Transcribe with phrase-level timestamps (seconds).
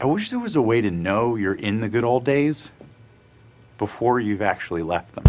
[0.00, 2.70] I wish there was a way to know you're in the good old days
[3.78, 5.24] before you've actually left them.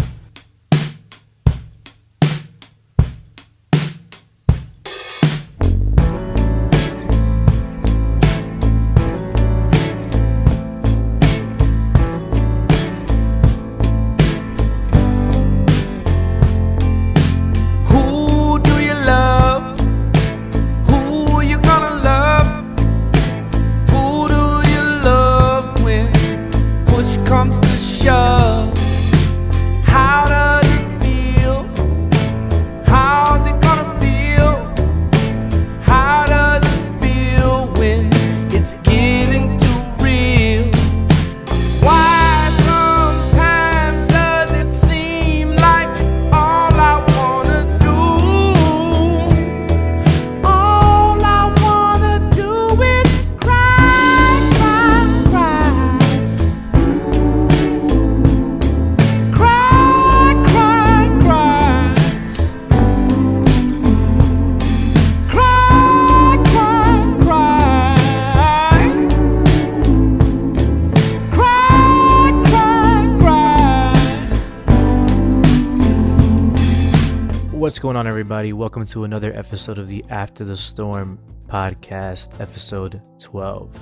[77.80, 78.52] Going on, everybody?
[78.52, 83.74] Welcome to another episode of the After the Storm podcast, episode 12.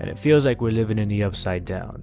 [0.00, 2.02] And it feels like we're living in the upside down.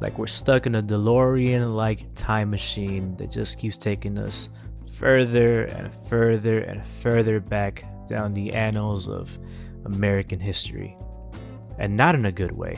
[0.00, 4.48] Like we're stuck in a DeLorean like time machine that just keeps taking us
[4.96, 9.38] further and further and further back down the annals of
[9.84, 10.96] American history.
[11.78, 12.76] And not in a good way.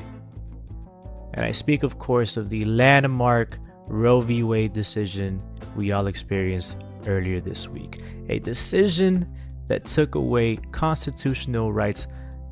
[1.33, 4.43] And I speak, of course, of the landmark Roe v.
[4.43, 5.43] Wade decision
[5.75, 6.77] we all experienced
[7.07, 8.03] earlier this week.
[8.29, 9.33] A decision
[9.69, 12.07] that took away constitutional rights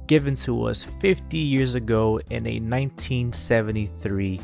[0.06, 4.40] given to us 50 years ago in a 1973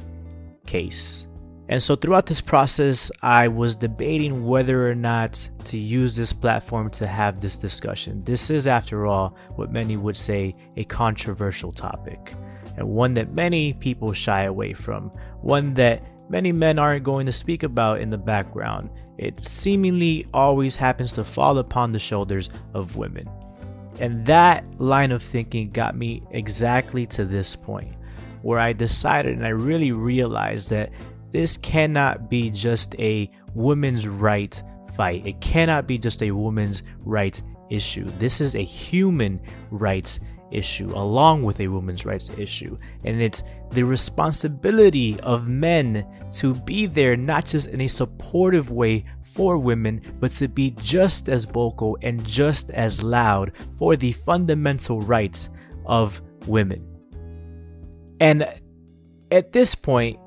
[0.66, 1.28] case.
[1.68, 6.90] And so, throughout this process, I was debating whether or not to use this platform
[6.90, 8.22] to have this discussion.
[8.24, 12.34] This is, after all, what many would say a controversial topic,
[12.76, 15.10] and one that many people shy away from,
[15.40, 18.88] one that many men aren't going to speak about in the background.
[19.18, 23.28] It seemingly always happens to fall upon the shoulders of women.
[24.00, 27.94] And that line of thinking got me exactly to this point,
[28.40, 30.90] where I decided and I really realized that
[31.30, 34.60] this cannot be just a women's right
[34.96, 35.26] fight.
[35.26, 38.06] It cannot be just a women's rights issue.
[38.18, 39.38] This is a human
[39.70, 40.18] rights
[40.52, 42.78] issue along with a women's rights issue.
[43.04, 49.04] And it's the responsibility of men to be there not just in a supportive way
[49.22, 55.00] for women, but to be just as vocal and just as loud for the fundamental
[55.00, 55.50] rights
[55.86, 56.86] of women.
[58.20, 58.46] And
[59.30, 60.18] at this point,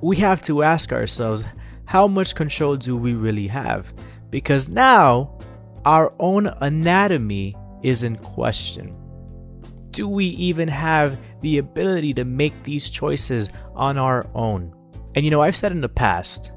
[0.00, 1.44] we have to ask ourselves
[1.84, 3.94] how much control do we really have?
[4.30, 5.38] Because now
[5.84, 8.96] our own anatomy is in question.
[9.92, 14.74] Do we even have the ability to make these choices on our own?
[15.14, 16.52] And you know, I've said in the past,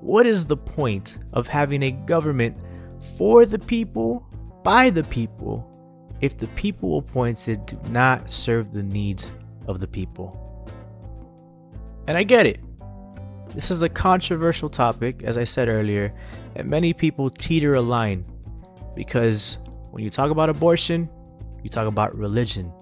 [0.00, 2.56] what is the point of having a government
[3.16, 4.26] for the people,
[4.62, 5.66] by the people,
[6.20, 9.32] if the people appointed do not serve the needs
[9.66, 10.36] of the people?
[12.06, 12.60] And I get it.
[13.54, 16.14] This is a controversial topic, as I said earlier,
[16.56, 18.24] and many people teeter a line
[18.94, 19.58] because
[19.90, 21.08] when you talk about abortion,
[21.62, 22.72] you talk about religion,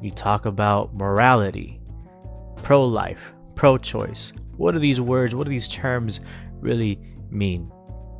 [0.00, 1.80] you talk about morality,
[2.62, 4.32] pro life, pro choice.
[4.56, 6.20] What do these words, what do these terms
[6.60, 7.00] really
[7.30, 7.70] mean?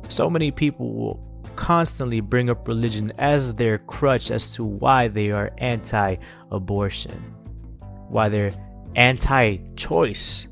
[0.09, 5.31] So many people will constantly bring up religion as their crutch as to why they
[5.31, 6.15] are anti
[6.51, 7.17] abortion,
[8.09, 8.51] why they're
[8.95, 10.47] anti choice.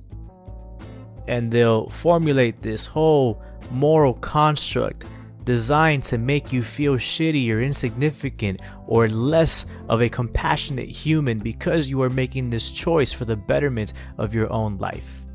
[1.27, 5.05] And they'll formulate this whole moral construct
[5.49, 11.89] designed to make you feel shitty or insignificant or less of a compassionate human because
[11.89, 15.25] you are making this choice for the betterment of your own life.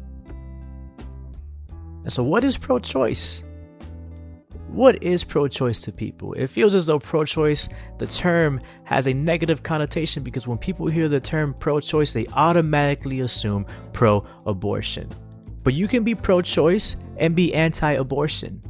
[2.05, 3.43] And so, what is pro choice?
[4.69, 6.33] What is pro choice to people?
[6.35, 7.69] It feels as though pro choice,
[7.99, 12.27] the term, has a negative connotation because when people hear the term pro choice, they
[12.35, 15.11] automatically assume pro abortion.
[15.65, 18.63] But you can be pro choice and be anti abortion.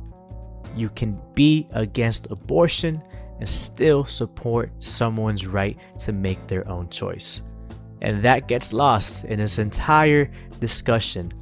[0.77, 3.03] You can be against abortion
[3.41, 7.43] and still support someone's right to make their own choice.
[8.01, 10.31] And that gets lost in this entire
[10.61, 11.33] discussion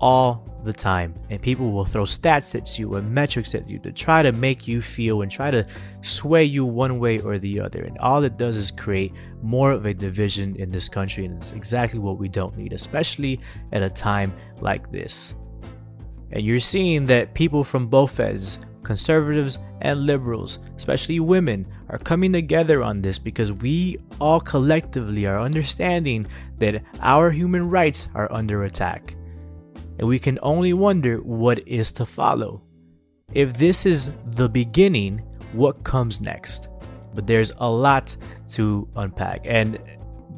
[0.00, 1.14] all the time.
[1.30, 4.68] And people will throw stats at you and metrics at you to try to make
[4.68, 5.66] you feel and try to
[6.02, 7.82] sway you one way or the other.
[7.82, 9.12] And all it does is create
[9.42, 11.24] more of a division in this country.
[11.24, 13.40] And it's exactly what we don't need, especially
[13.72, 15.34] at a time like this.
[16.30, 22.32] And you're seeing that people from both ends, conservatives and liberals, especially women, are coming
[22.32, 26.26] together on this because we all collectively are understanding
[26.58, 29.16] that our human rights are under attack.
[29.98, 32.62] And we can only wonder what is to follow.
[33.32, 35.18] If this is the beginning,
[35.52, 36.68] what comes next?
[37.14, 38.16] But there's a lot
[38.48, 39.42] to unpack.
[39.44, 39.78] And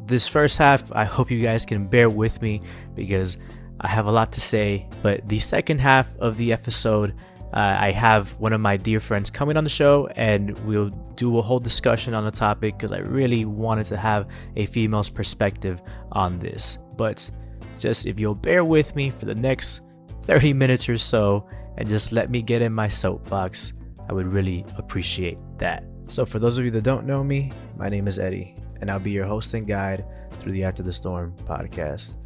[0.06, 2.61] this first half, I hope you guys can bear with me
[2.94, 3.38] because
[3.81, 4.88] I have a lot to say.
[5.02, 7.14] But the second half of the episode,
[7.52, 11.38] uh, I have one of my dear friends coming on the show, and we'll do
[11.38, 15.82] a whole discussion on the topic because I really wanted to have a female's perspective
[16.12, 16.79] on this.
[16.96, 17.31] But
[17.79, 19.82] just if you'll bear with me for the next
[20.23, 21.46] 30 minutes or so
[21.76, 23.73] and just let me get in my soapbox,
[24.08, 25.85] I would really appreciate that.
[26.06, 28.99] So, for those of you that don't know me, my name is Eddie, and I'll
[28.99, 32.19] be your host and guide through the After the Storm podcast.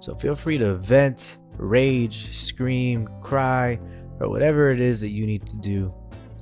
[0.00, 3.78] So, feel free to vent, rage, scream, cry,
[4.20, 5.94] or whatever it is that you need to do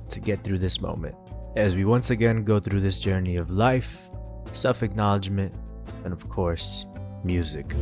[0.09, 1.15] to get through this moment.
[1.55, 4.09] As we once again go through this journey of life,
[4.51, 5.53] self acknowledgement,
[6.03, 6.85] and of course,
[7.23, 7.75] music.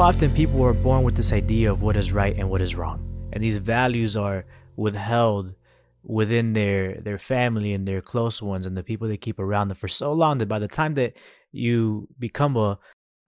[0.00, 3.28] Often people are born with this idea of what is right and what is wrong.
[3.34, 5.54] And these values are withheld
[6.02, 9.76] within their their family and their close ones and the people they keep around them
[9.76, 11.18] for so long that by the time that
[11.52, 12.78] you become a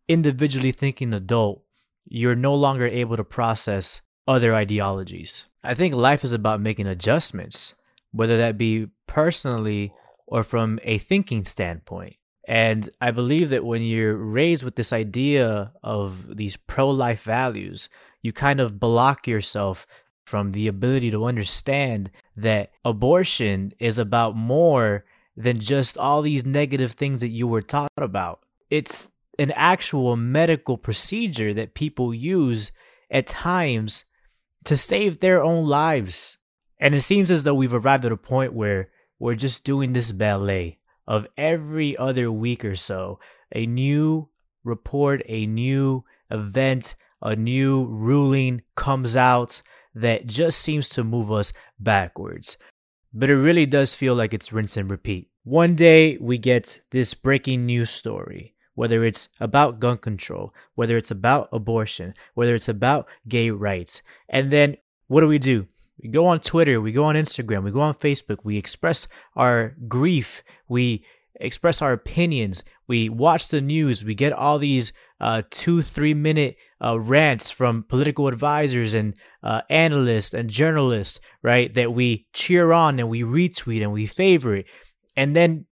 [0.08, 1.62] individually thinking adult,
[2.06, 5.44] you're no longer able to process other ideologies.
[5.62, 7.74] I think life is about making adjustments,
[8.12, 9.92] whether that be personally
[10.26, 12.16] or from a thinking standpoint.
[12.44, 17.88] And I believe that when you're raised with this idea of these pro life values,
[18.20, 19.86] you kind of block yourself
[20.24, 25.04] from the ability to understand that abortion is about more
[25.36, 28.40] than just all these negative things that you were taught about.
[28.70, 32.72] It's an actual medical procedure that people use
[33.10, 34.04] at times
[34.64, 36.38] to save their own lives.
[36.78, 40.12] And it seems as though we've arrived at a point where we're just doing this
[40.12, 43.18] ballet of every other week or so,
[43.54, 44.28] a new
[44.64, 49.62] report, a new event, a new ruling comes out
[49.94, 52.56] that just seems to move us backwards.
[53.12, 55.28] But it really does feel like it's rinse and repeat.
[55.44, 61.10] One day we get this breaking news story, whether it's about gun control, whether it's
[61.10, 64.02] about abortion, whether it's about gay rights.
[64.28, 64.76] And then
[65.08, 65.66] what do we do?
[66.02, 69.06] We go on Twitter, we go on Instagram, we go on Facebook, we express
[69.36, 71.04] our grief, we
[71.36, 76.56] express our opinions, we watch the news, we get all these uh, two, three minute
[76.84, 81.72] uh, rants from political advisors and uh, analysts and journalists, right?
[81.74, 84.66] That we cheer on and we retweet and we favorite.
[85.16, 85.66] And then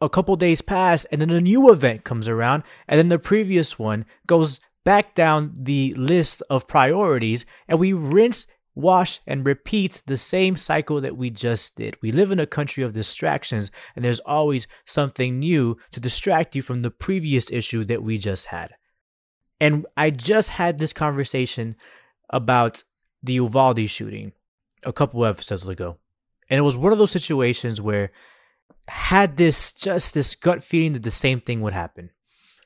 [0.00, 3.78] a couple days pass and then a new event comes around and then the previous
[3.78, 8.46] one goes back down the list of priorities and we rinse
[8.78, 11.96] wash and repeat the same cycle that we just did.
[12.00, 16.62] We live in a country of distractions and there's always something new to distract you
[16.62, 18.70] from the previous issue that we just had.
[19.60, 21.74] And I just had this conversation
[22.30, 22.84] about
[23.22, 24.32] the Uvalde shooting
[24.84, 25.98] a couple episodes ago.
[26.48, 28.12] And it was one of those situations where
[28.86, 32.10] had this just this gut feeling that the same thing would happen.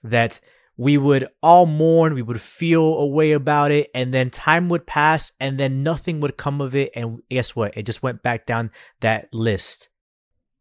[0.03, 0.41] That
[0.77, 4.87] we would all mourn, we would feel a way about it, and then time would
[4.87, 6.91] pass and then nothing would come of it.
[6.95, 7.77] And guess what?
[7.77, 9.91] It just went back down that list.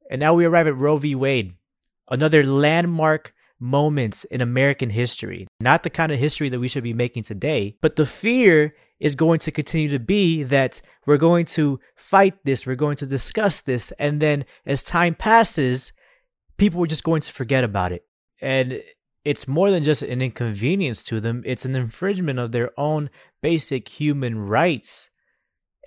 [0.10, 1.15] And now we arrive at Roe v.
[1.15, 1.53] Wade,
[2.10, 5.48] another landmark moments in American history.
[5.60, 9.15] Not the kind of history that we should be making today, but the fear is
[9.15, 13.62] going to continue to be that we're going to fight this, we're going to discuss
[13.62, 15.94] this, and then as time passes,
[16.58, 18.06] people are just going to forget about it.
[18.41, 18.82] And
[19.24, 23.10] it's more than just an inconvenience to them, it's an infringement of their own
[23.42, 25.10] basic human rights.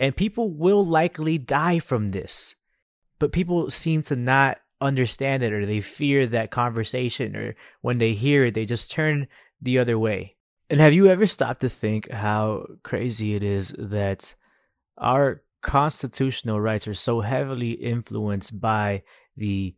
[0.01, 2.57] And people will likely die from this.
[3.19, 8.13] But people seem to not understand it or they fear that conversation or when they
[8.13, 9.29] hear it, they just turn
[9.61, 10.37] the other way.
[10.71, 14.35] And have you ever stopped to think how crazy it is that
[14.99, 19.03] our constitutional rights are so heavily influenced by
[19.37, 19.75] the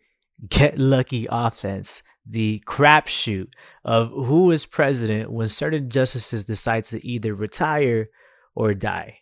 [0.48, 3.48] get lucky offense, the crapshoot
[3.84, 8.08] of who is president when certain justices decide to either retire
[8.54, 9.20] or die.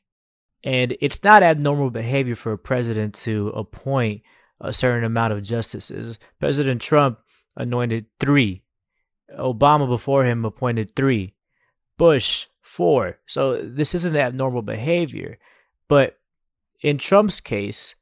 [0.64, 4.22] And it's not abnormal behavior for a president to appoint
[4.60, 6.18] a certain amount of justices.
[6.40, 7.18] President Trump
[7.56, 8.62] anointed three.
[9.38, 11.34] Obama before him appointed three.
[11.98, 13.18] Bush, four.
[13.26, 15.38] So this isn't abnormal behavior.
[15.86, 16.18] But
[16.80, 17.94] in Trump's case,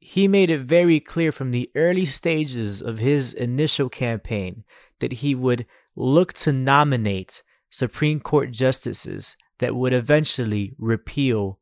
[0.00, 4.64] he made it very clear from the early stages of his initial campaign
[4.98, 11.58] that he would look to nominate Supreme Court justices that would eventually repeal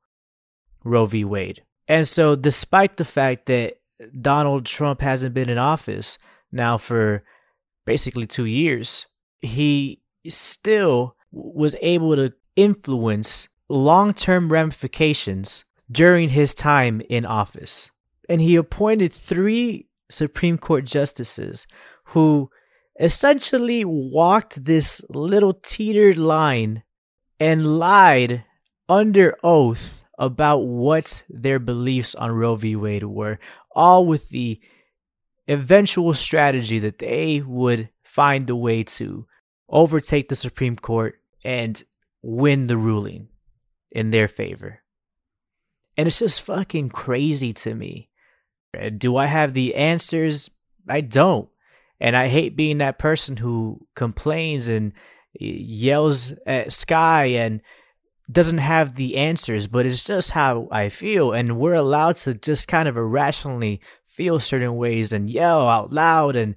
[0.85, 1.25] Roe v.
[1.25, 1.65] Wade.
[1.89, 3.81] And so, despite the fact that
[4.21, 6.19] Donald Trump hasn't been in office
[6.53, 7.25] now for
[7.85, 9.07] basically two years,
[9.41, 17.91] he still was able to influence long term ramifications during his time in office.
[18.29, 21.67] And he appointed three Supreme Court justices
[22.07, 22.51] who
[23.01, 26.83] essentially walked this little teetered line
[27.39, 28.45] and lied
[28.89, 32.75] under oath about what their beliefs on Roe v.
[32.75, 33.39] Wade were,
[33.71, 34.61] all with the
[35.47, 39.27] eventual strategy that they would find a way to
[39.69, 41.83] overtake the Supreme Court and
[42.23, 43.29] win the ruling
[43.93, 44.83] in their favor.
[45.97, 48.08] And it's just fucking crazy to me.
[48.97, 50.51] Do I have the answers?
[50.89, 51.49] I don't.
[52.01, 54.93] And I hate being that person who complains and
[55.39, 57.61] yells at sky and
[58.31, 61.33] doesn't have the answers, but it's just how I feel.
[61.33, 66.37] And we're allowed to just kind of irrationally feel certain ways and yell out loud.
[66.37, 66.55] And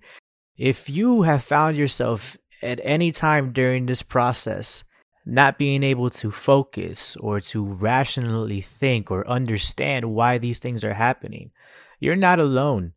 [0.58, 4.84] if you have found yourself at any time during this process
[5.26, 10.96] not being able to focus or to rationally think or understand why these things are
[10.96, 11.52] happening,
[12.02, 12.92] you're not alone.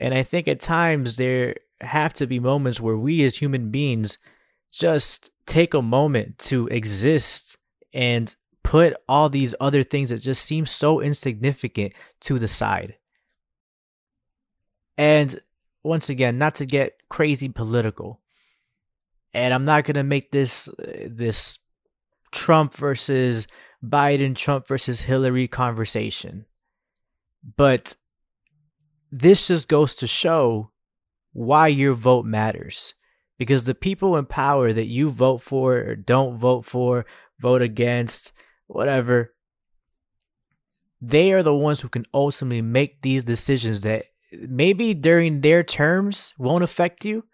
[0.00, 4.18] And I think at times there have to be moments where we as human beings
[4.72, 7.58] just take a moment to exist
[7.92, 12.96] and put all these other things that just seem so insignificant to the side.
[14.96, 15.38] And
[15.82, 18.20] once again, not to get crazy political,
[19.32, 21.58] and I'm not gonna make this uh, this
[22.32, 23.48] Trump versus
[23.82, 26.44] Biden, Trump versus Hillary conversation,
[27.56, 27.94] but
[29.10, 30.70] this just goes to show
[31.32, 32.94] why your vote matters.
[33.38, 37.06] Because the people in power that you vote for or don't vote for,
[37.38, 38.32] vote against,
[38.66, 39.32] whatever,
[41.00, 46.34] they are the ones who can ultimately make these decisions that maybe during their terms
[46.38, 47.24] won't affect you,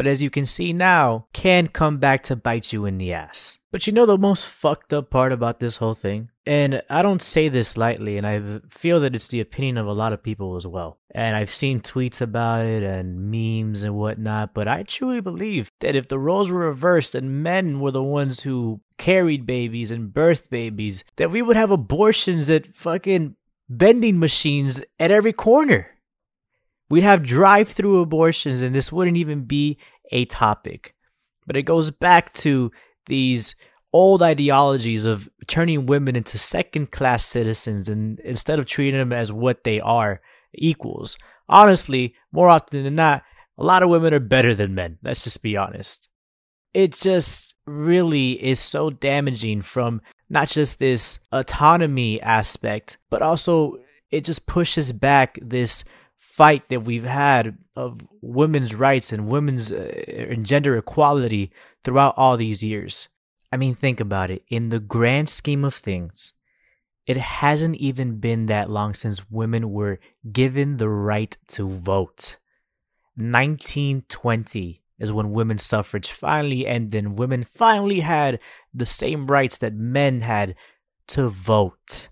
[0.00, 3.58] but as you can see now, can come back to bite you in the ass.
[3.70, 6.30] But you know the most fucked up part about this whole thing?
[6.46, 9.92] And I don't say this lightly, and I feel that it's the opinion of a
[9.92, 10.98] lot of people as well.
[11.14, 15.94] And I've seen tweets about it and memes and whatnot, but I truly believe that
[15.94, 20.48] if the roles were reversed and men were the ones who carried babies and birthed
[20.48, 23.36] babies, that we would have abortions at fucking
[23.68, 25.90] vending machines at every corner.
[26.90, 29.78] We'd have drive through abortions and this wouldn't even be
[30.10, 30.94] a topic.
[31.46, 32.70] But it goes back to
[33.06, 33.54] these
[33.92, 39.32] old ideologies of turning women into second class citizens and instead of treating them as
[39.32, 40.20] what they are,
[40.54, 41.16] equals.
[41.48, 43.22] Honestly, more often than not,
[43.58, 44.98] a lot of women are better than men.
[45.02, 46.08] Let's just be honest.
[46.72, 53.76] It just really is so damaging from not just this autonomy aspect, but also
[54.10, 55.84] it just pushes back this
[56.20, 61.50] fight that we've had of women's rights and women's uh, and gender equality
[61.82, 63.08] throughout all these years.
[63.50, 64.44] I mean, think about it.
[64.48, 66.34] In the grand scheme of things,
[67.06, 69.98] it hasn't even been that long since women were
[70.30, 72.36] given the right to vote.
[73.16, 78.38] 1920 is when women's suffrage finally ended and women finally had
[78.74, 80.54] the same rights that men had
[81.08, 82.09] to vote.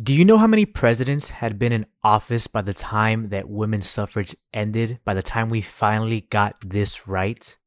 [0.00, 3.90] Do you know how many presidents had been in office by the time that women's
[3.90, 7.58] suffrage ended, by the time we finally got this right?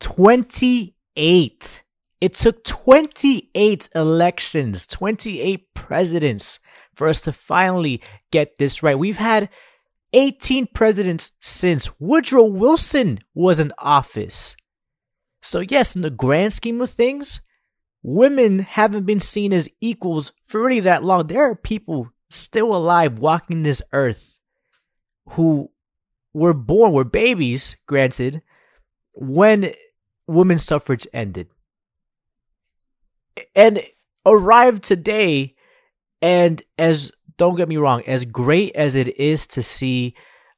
[0.00, 1.84] 28.
[2.22, 6.58] It took 28 elections, 28 presidents
[6.94, 8.00] for us to finally
[8.30, 8.98] get this right.
[8.98, 9.50] We've had
[10.14, 14.56] 18 presidents since Woodrow Wilson was in office.
[15.42, 17.40] So, yes, in the grand scheme of things,
[18.06, 21.26] women haven't been seen as equals for really that long.
[21.26, 24.38] There are people still alive walking this earth
[25.30, 25.72] who
[26.32, 28.42] were born, were babies, granted,
[29.12, 29.72] when
[30.28, 31.48] women's suffrage ended.
[33.56, 33.82] And
[34.24, 35.56] arrived today,
[36.22, 40.14] and as don't get me wrong, as great as it is to see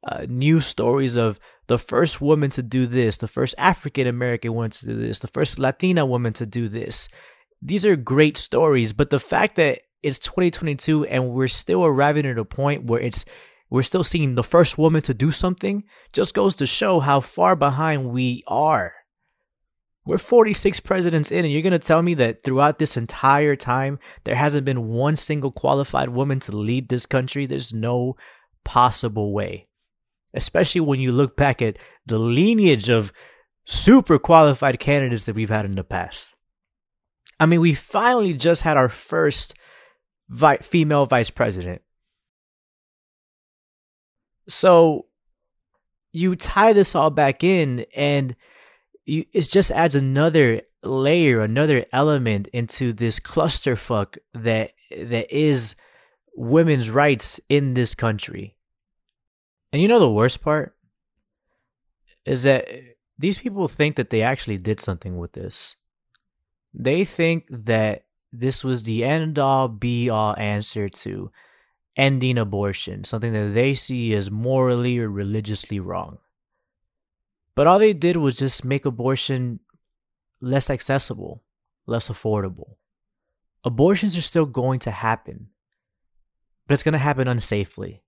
[0.06, 4.70] uh, news stories of the first woman to do this, the first African American woman
[4.70, 7.08] to do this, the first Latina woman to do this,
[7.60, 8.92] these are great stories.
[8.92, 13.24] But the fact that it's 2022 and we're still arriving at a point where it's
[13.70, 17.54] we're still seeing the first woman to do something just goes to show how far
[17.54, 18.94] behind we are.
[20.06, 23.98] We're 46 presidents in, and you're going to tell me that throughout this entire time,
[24.24, 27.44] there hasn't been one single qualified woman to lead this country?
[27.44, 28.16] There's no
[28.64, 29.68] possible way.
[30.32, 33.12] Especially when you look back at the lineage of
[33.66, 36.37] super qualified candidates that we've had in the past.
[37.40, 39.54] I mean, we finally just had our first
[40.28, 41.82] vi- female vice president.
[44.48, 45.06] So
[46.12, 48.34] you tie this all back in, and
[49.04, 55.76] you, it just adds another layer, another element into this clusterfuck that that is
[56.34, 58.56] women's rights in this country.
[59.72, 60.74] And you know the worst part
[62.24, 62.68] is that
[63.18, 65.76] these people think that they actually did something with this.
[66.74, 71.30] They think that this was the end all be all answer to
[71.96, 76.18] ending abortion, something that they see as morally or religiously wrong.
[77.54, 79.58] But all they did was just make abortion
[80.40, 81.42] less accessible,
[81.86, 82.76] less affordable.
[83.64, 85.48] Abortions are still going to happen,
[86.66, 88.00] but it's going to happen unsafely.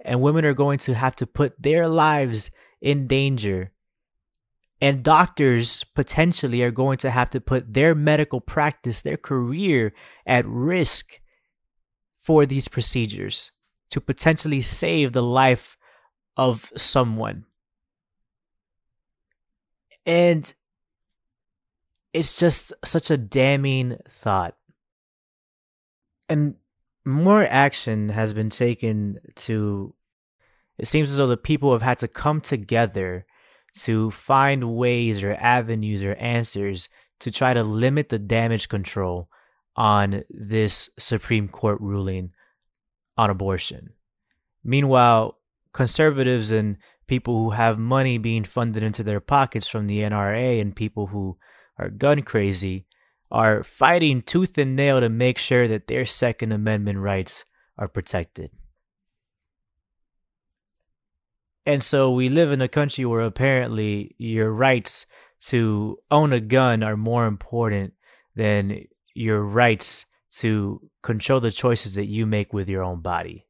[0.00, 3.72] And women are going to have to put their lives in danger.
[4.84, 9.94] And doctors potentially are going to have to put their medical practice, their career
[10.26, 11.20] at risk
[12.20, 13.50] for these procedures
[13.88, 15.78] to potentially save the life
[16.36, 17.46] of someone.
[20.04, 20.54] And
[22.12, 24.54] it's just such a damning thought.
[26.28, 26.56] And
[27.06, 29.94] more action has been taken to,
[30.76, 33.24] it seems as though the people have had to come together
[33.74, 36.88] to find ways or avenues or answers
[37.20, 39.28] to try to limit the damage control
[39.76, 42.30] on this Supreme Court ruling
[43.16, 43.90] on abortion.
[44.62, 45.38] Meanwhile,
[45.72, 50.74] conservatives and people who have money being funded into their pockets from the NRA and
[50.74, 51.36] people who
[51.78, 52.86] are gun crazy
[53.30, 57.44] are fighting tooth and nail to make sure that their Second Amendment rights
[57.76, 58.50] are protected.
[61.66, 65.06] And so we live in a country where apparently your rights
[65.46, 67.94] to own a gun are more important
[68.34, 73.46] than your rights to control the choices that you make with your own body.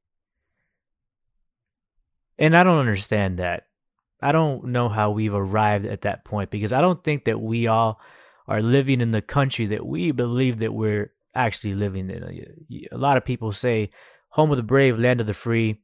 [2.38, 3.66] And I don't understand that.
[4.20, 7.66] I don't know how we've arrived at that point because I don't think that we
[7.66, 8.00] all
[8.46, 12.88] are living in the country that we believe that we're actually living in.
[12.92, 13.90] A lot of people say
[14.30, 15.80] home of the brave, land of the free,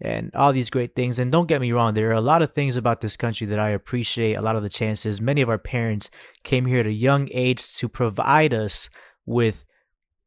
[0.00, 1.18] and all these great things.
[1.18, 3.58] And don't get me wrong, there are a lot of things about this country that
[3.58, 5.20] I appreciate, a lot of the chances.
[5.20, 6.10] Many of our parents
[6.42, 8.88] came here at a young age to provide us
[9.26, 9.64] with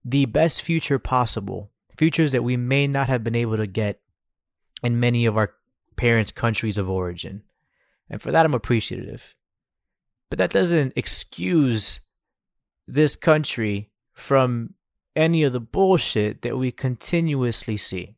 [0.05, 3.99] the best future possible, futures that we may not have been able to get
[4.83, 5.53] in many of our
[5.95, 7.43] parents' countries of origin.
[8.09, 9.35] And for that, I'm appreciative.
[10.29, 12.01] But that doesn't excuse
[12.87, 14.73] this country from
[15.15, 18.17] any of the bullshit that we continuously see.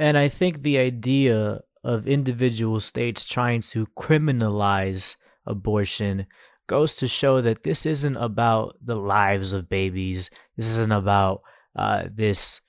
[0.00, 6.26] And I think the idea of individual states trying to criminalize abortion
[6.66, 10.30] goes to show that this isn't about the lives of babies.
[10.56, 11.42] This isn't about
[11.76, 12.62] uh, this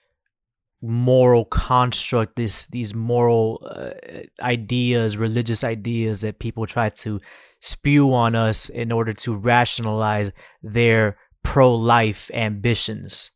[0.83, 3.91] moral construct this these moral uh,
[4.41, 7.21] ideas religious ideas that people try to
[7.59, 10.31] spew on us in order to rationalize
[10.63, 13.31] their pro life ambitions.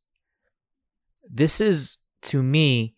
[1.29, 2.94] This is, to me,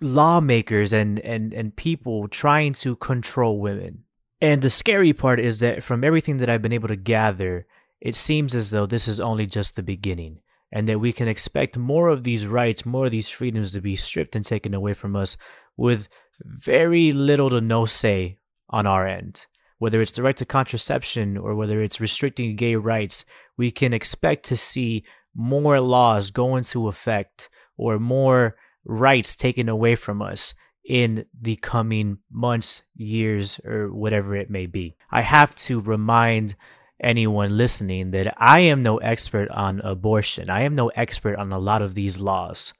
[0.00, 4.04] lawmakers and, and, and people trying to control women.
[4.40, 7.66] And the scary part is that from everything that I've been able to gather,
[8.00, 11.78] it seems as though this is only just the beginning and that we can expect
[11.78, 15.16] more of these rights, more of these freedoms to be stripped and taken away from
[15.16, 15.36] us
[15.76, 16.08] with
[16.42, 19.46] very little to no say on our end.
[19.78, 23.24] Whether it's the right to contraception or whether it's restricting gay rights,
[23.56, 25.04] we can expect to see
[25.34, 28.56] more laws go into effect or more
[28.86, 34.96] rights taken away from us in the coming months, years, or whatever it may be.
[35.10, 36.54] I have to remind
[37.02, 40.48] anyone listening that I am no expert on abortion.
[40.48, 42.72] I am no expert on a lot of these laws.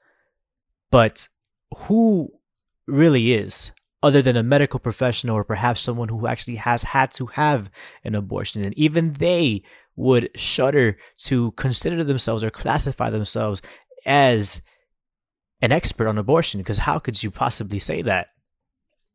[0.89, 1.27] But
[1.75, 2.31] who
[2.87, 7.25] really is, other than a medical professional or perhaps someone who actually has had to
[7.27, 7.69] have
[8.03, 8.63] an abortion?
[8.63, 9.63] And even they
[9.95, 13.61] would shudder to consider themselves or classify themselves
[14.05, 14.61] as
[15.61, 18.27] an expert on abortion because how could you possibly say that?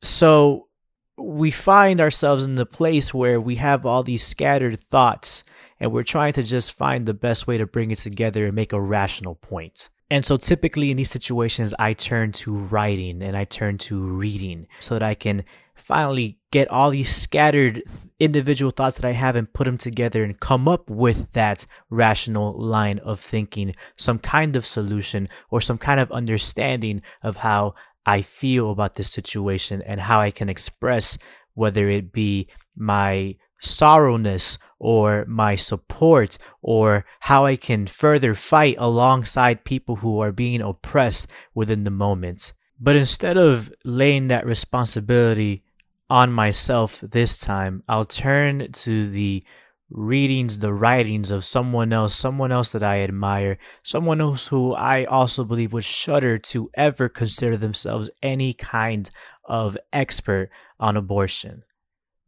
[0.00, 0.68] So
[1.16, 5.44] we find ourselves in the place where we have all these scattered thoughts
[5.78, 8.72] and we're trying to just find the best way to bring it together and make
[8.72, 9.88] a rational point.
[10.10, 14.66] And so typically in these situations, I turn to writing and I turn to reading
[14.80, 17.82] so that I can finally get all these scattered
[18.20, 22.52] individual thoughts that I have and put them together and come up with that rational
[22.58, 28.22] line of thinking, some kind of solution or some kind of understanding of how I
[28.22, 31.18] feel about this situation and how I can express
[31.54, 39.64] whether it be my sorrowness or my support or how I can further fight alongside
[39.64, 42.52] people who are being oppressed within the moment.
[42.82, 45.62] But instead of laying that responsibility
[46.10, 49.44] on myself this time, I'll turn to the
[49.88, 55.04] readings, the writings of someone else, someone else that I admire, someone else who I
[55.04, 59.08] also believe would shudder to ever consider themselves any kind
[59.44, 61.62] of expert on abortion.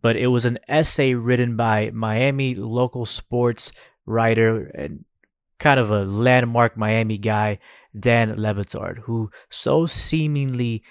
[0.03, 3.73] But it was an essay written by Miami local sports
[4.07, 5.05] writer and
[5.59, 7.59] kind of a landmark Miami guy,
[7.99, 10.83] Dan Le Batard, who so seemingly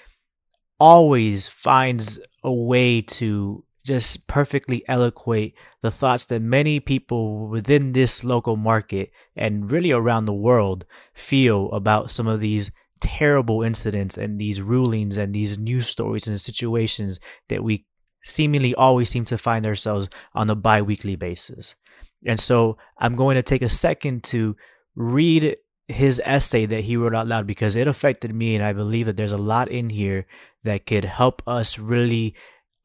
[0.80, 8.24] always finds a way to just perfectly eloquate the thoughts that many people within this
[8.24, 12.72] local market and really around the world feel about some of these
[13.02, 17.86] terrible incidents and these rulings and these news stories and situations that we
[18.24, 21.76] seemingly always seem to find ourselves on a bi-weekly basis.
[22.26, 24.56] And so I'm going to take a second to
[24.96, 25.58] read
[25.88, 29.18] his essay that he wrote out loud because it affected me and I believe that
[29.18, 30.26] there's a lot in here
[30.64, 32.36] that could help us really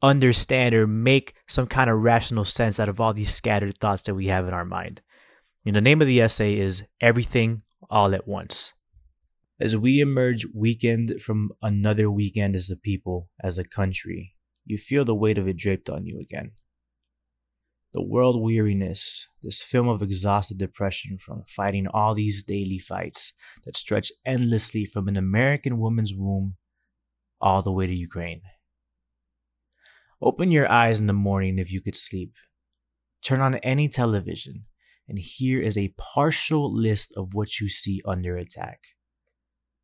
[0.01, 4.15] understand or make some kind of rational sense out of all these scattered thoughts that
[4.15, 5.01] we have in our mind.
[5.65, 8.73] And the name of the essay is Everything All at Once.
[9.59, 15.03] As we emerge weekend from another weekend as a people, as a country, you feel
[15.03, 16.51] the weight of it draped on you again.
[17.91, 23.75] The world weariness, this film of exhausted depression from fighting all these daily fights that
[23.75, 26.55] stretch endlessly from an American woman's womb
[27.41, 28.41] all the way to Ukraine.
[30.21, 32.33] Open your eyes in the morning if you could sleep.
[33.23, 34.65] Turn on any television,
[35.07, 38.79] and here is a partial list of what you see under attack.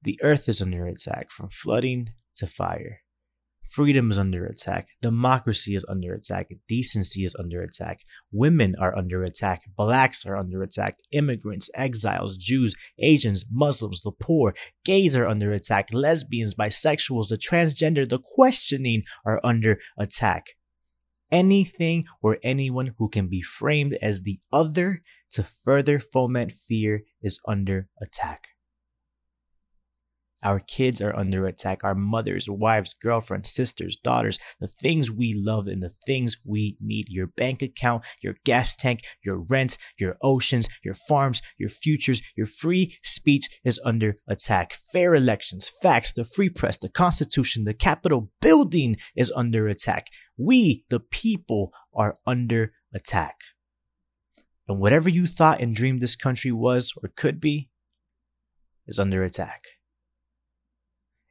[0.03, 2.99] The earth is under attack from flooding to fire.
[3.69, 4.87] Freedom is under attack.
[5.01, 6.49] Democracy is under attack.
[6.67, 8.01] Decency is under attack.
[8.31, 9.63] Women are under attack.
[9.75, 10.97] Blacks are under attack.
[11.11, 14.53] Immigrants, exiles, Jews, Asians, Muslims, the poor,
[14.85, 15.93] gays are under attack.
[15.93, 20.55] Lesbians, bisexuals, the transgender, the questioning are under attack.
[21.31, 25.01] Anything or anyone who can be framed as the other
[25.31, 28.54] to further foment fear is under attack.
[30.43, 31.83] Our kids are under attack.
[31.83, 37.05] Our mothers, wives, girlfriends, sisters, daughters, the things we love and the things we need.
[37.09, 42.45] Your bank account, your gas tank, your rent, your oceans, your farms, your futures, your
[42.45, 44.73] free speech is under attack.
[44.73, 50.07] Fair elections, facts, the free press, the Constitution, the Capitol building is under attack.
[50.37, 53.37] We, the people, are under attack.
[54.67, 57.69] And whatever you thought and dreamed this country was or could be
[58.87, 59.63] is under attack.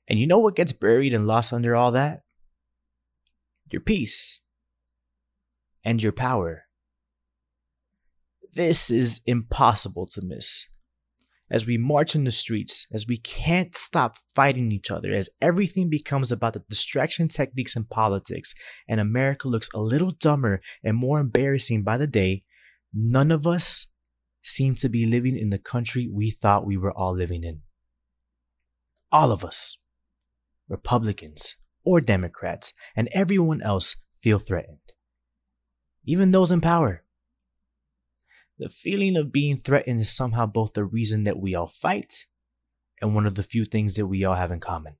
[0.08, 2.20] And you know what gets buried and lost under all that?
[3.70, 4.40] Your peace
[5.84, 6.64] and your power.
[8.52, 10.68] This is impossible to miss.
[11.50, 15.90] As we march in the streets, as we can't stop fighting each other, as everything
[15.90, 18.54] becomes about the distraction techniques and politics,
[18.88, 22.44] and America looks a little dumber and more embarrassing by the day,
[22.92, 23.86] none of us
[24.42, 27.62] seem to be living in the country we thought we were all living in.
[29.12, 29.78] All of us,
[30.74, 34.78] Republicans or Democrats, and everyone else feel threatened.
[36.04, 37.04] Even those in power.
[38.58, 42.26] The feeling of being threatened is somehow both the reason that we all fight
[43.00, 44.96] and one of the few things that we all have in common.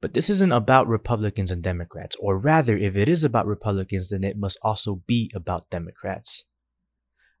[0.00, 4.22] But this isn't about Republicans and Democrats, or rather, if it is about Republicans, then
[4.22, 6.44] it must also be about Democrats.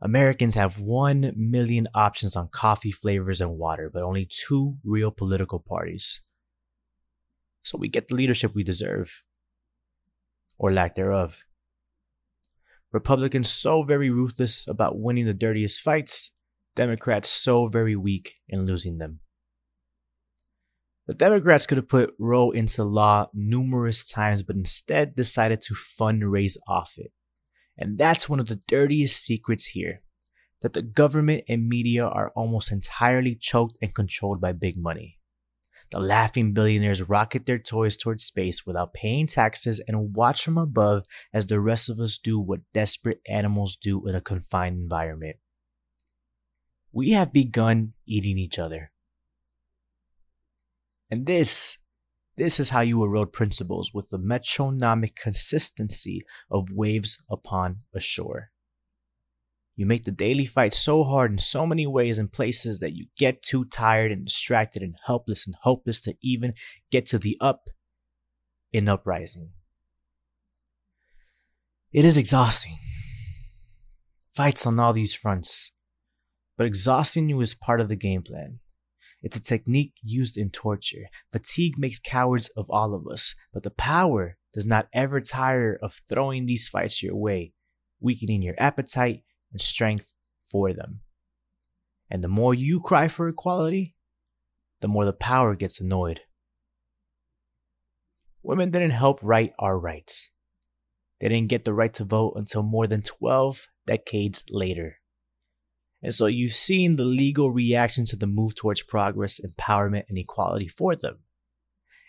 [0.00, 5.60] Americans have 1 million options on coffee flavors and water, but only two real political
[5.60, 6.20] parties.
[7.62, 9.22] So we get the leadership we deserve,
[10.58, 11.44] or lack thereof.
[12.92, 16.30] Republicans so very ruthless about winning the dirtiest fights,
[16.74, 19.20] Democrats so very weak in losing them.
[21.06, 26.56] The Democrats could have put Roe into law numerous times, but instead decided to fundraise
[26.68, 27.12] off it.
[27.76, 30.02] And that's one of the dirtiest secrets here
[30.60, 35.18] that the government and media are almost entirely choked and controlled by big money.
[35.92, 41.04] The laughing billionaires rocket their toys towards space without paying taxes and watch from above
[41.34, 45.36] as the rest of us do what desperate animals do in a confined environment.
[46.92, 48.90] We have begun eating each other.
[51.10, 51.76] And this,
[52.36, 58.50] this is how you erode principles with the metronomic consistency of waves upon a shore.
[59.74, 63.06] You make the daily fight so hard in so many ways and places that you
[63.16, 66.54] get too tired and distracted and helpless and hopeless to even
[66.90, 67.70] get to the up
[68.72, 69.50] in uprising.
[71.92, 72.78] It is exhausting.
[74.34, 75.72] Fights on all these fronts.
[76.56, 78.60] But exhausting you is part of the game plan.
[79.22, 81.06] It's a technique used in torture.
[81.30, 86.00] Fatigue makes cowards of all of us, but the power does not ever tire of
[86.08, 87.52] throwing these fights your way,
[88.00, 90.12] weakening your appetite and strength
[90.44, 91.00] for them.
[92.10, 93.94] And the more you cry for equality,
[94.80, 96.20] the more the power gets annoyed.
[98.42, 100.30] Women didn't help write our rights.
[101.20, 104.96] They didn't get the right to vote until more than 12 decades later.
[106.02, 110.66] And so you've seen the legal reaction to the move towards progress, empowerment, and equality
[110.66, 111.20] for them.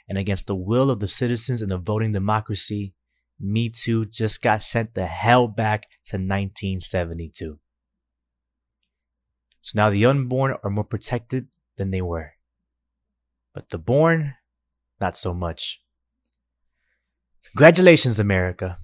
[0.10, 2.96] And against the will of the citizens in a voting democracy,
[3.44, 7.60] Me Too just got sent the hell back to 1972.
[9.60, 12.32] So now the unborn are more protected than they were.
[13.54, 14.36] But the born,
[15.02, 15.84] not so much.
[17.52, 18.78] Congratulations, America.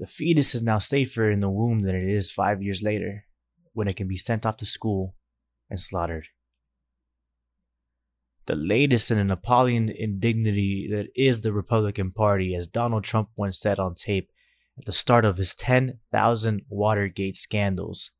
[0.00, 3.26] The fetus is now safer in the womb than it is five years later
[3.74, 5.14] when it can be sent off to school
[5.70, 6.26] and slaughtered.
[8.52, 13.58] The latest in an appalling indignity that is the Republican Party, as Donald Trump once
[13.58, 14.30] said on tape
[14.76, 18.10] at the start of his 10,000 Watergate scandals,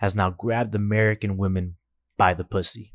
[0.00, 1.76] has now grabbed American women
[2.16, 2.92] by the pussy.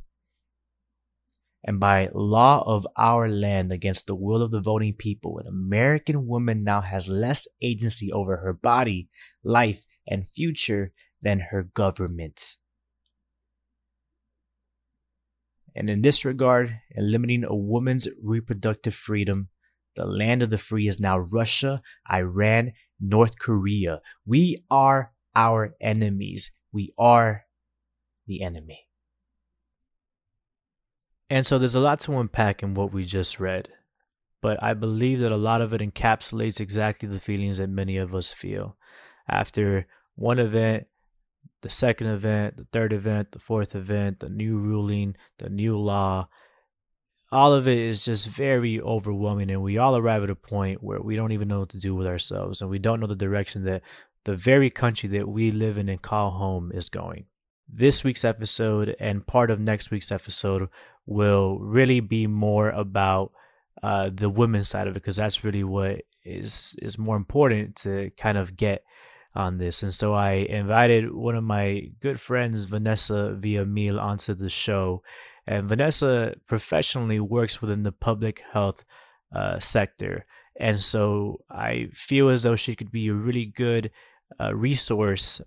[1.63, 6.27] And by law of our land against the will of the voting people, an American
[6.27, 9.07] woman now has less agency over her body,
[9.41, 10.91] life, and future
[11.21, 12.57] than her government.
[15.75, 19.49] And in this regard, in limiting a woman's reproductive freedom,
[19.95, 21.81] the land of the free is now Russia,
[22.11, 24.01] Iran, North Korea.
[24.25, 26.51] We are our enemies.
[26.71, 27.43] We are
[28.27, 28.87] the enemy.
[31.29, 33.69] And so there's a lot to unpack in what we just read,
[34.41, 38.13] but I believe that a lot of it encapsulates exactly the feelings that many of
[38.13, 38.77] us feel.
[39.27, 40.85] After one event
[41.61, 46.27] the second event, the third event, the fourth event, the new ruling, the new law.
[47.31, 51.01] All of it is just very overwhelming, and we all arrive at a point where
[51.01, 53.63] we don't even know what to do with ourselves, and we don't know the direction
[53.63, 53.81] that
[54.25, 57.25] the very country that we live in and call home is going.
[57.67, 60.69] This week's episode and part of next week's episode
[61.05, 63.31] will really be more about
[63.81, 68.11] uh, the women's side of it because that's really what is is more important to
[68.17, 68.83] kind of get
[69.35, 69.83] on this.
[69.83, 75.03] And so I invited one of my good friends, Vanessa Villamil, onto the show.
[75.47, 78.85] And Vanessa professionally works within the public health
[79.35, 80.25] uh, sector.
[80.59, 83.91] And so I feel as though she could be a really good
[84.39, 85.41] uh, resource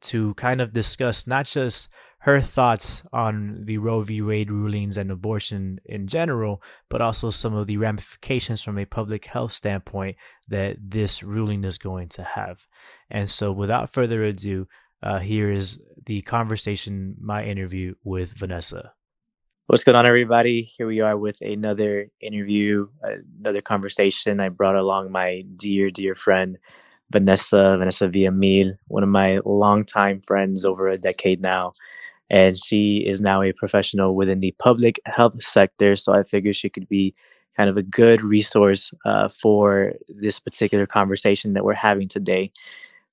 [0.00, 1.88] to kind of discuss not just
[2.22, 4.22] her thoughts on the Roe v.
[4.22, 9.24] Wade rulings and abortion in general, but also some of the ramifications from a public
[9.24, 12.68] health standpoint that this ruling is going to have.
[13.10, 14.68] And so, without further ado,
[15.02, 18.92] uh, here is the conversation, my interview with Vanessa.
[19.66, 20.62] What's going on, everybody?
[20.62, 22.86] Here we are with another interview,
[23.40, 24.38] another conversation.
[24.38, 26.58] I brought along my dear, dear friend,
[27.10, 31.72] Vanessa, Vanessa Villamil, one of my longtime friends over a decade now.
[32.32, 35.94] And she is now a professional within the public health sector.
[35.94, 37.14] So I figured she could be
[37.56, 42.50] kind of a good resource uh, for this particular conversation that we're having today.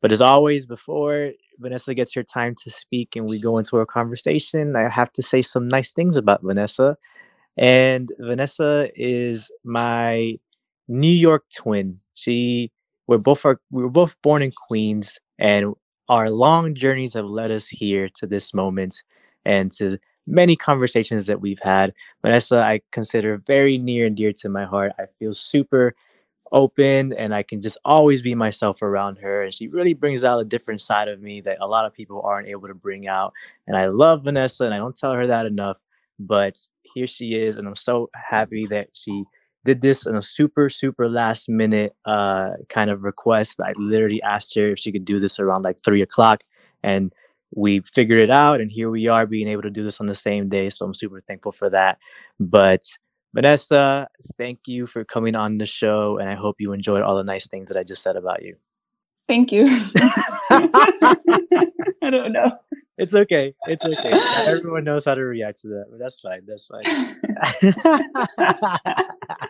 [0.01, 3.85] But as always, before Vanessa gets her time to speak and we go into our
[3.85, 6.97] conversation, I have to say some nice things about Vanessa.
[7.57, 10.39] And Vanessa is my
[10.87, 11.99] New York twin.
[12.13, 12.71] She
[13.07, 15.73] we're both are, we were both born in Queens, and
[16.09, 19.01] our long journeys have led us here to this moment
[19.45, 19.97] and to
[20.27, 21.93] many conversations that we've had.
[22.21, 24.93] Vanessa, I consider very near and dear to my heart.
[24.99, 25.95] I feel super
[26.51, 29.43] open and I can just always be myself around her.
[29.43, 32.21] And she really brings out a different side of me that a lot of people
[32.21, 33.33] aren't able to bring out.
[33.67, 35.77] And I love Vanessa and I don't tell her that enough.
[36.19, 37.55] But here she is.
[37.55, 39.23] And I'm so happy that she
[39.63, 43.59] did this in a super, super last minute uh, kind of request.
[43.59, 46.43] I literally asked her if she could do this around like three o'clock.
[46.83, 47.13] And
[47.55, 48.61] we figured it out.
[48.61, 50.69] And here we are being able to do this on the same day.
[50.69, 51.97] So I'm super thankful for that.
[52.39, 52.83] But
[53.33, 54.07] Vanessa,
[54.37, 57.47] thank you for coming on the show, and I hope you enjoyed all the nice
[57.47, 58.55] things that I just said about you.
[59.27, 59.67] Thank you.
[60.49, 62.51] I don't know.
[62.97, 63.53] It's okay.
[63.67, 64.09] It's okay.
[64.09, 66.41] Not everyone knows how to react to that, but that's fine.
[66.47, 66.83] That's fine.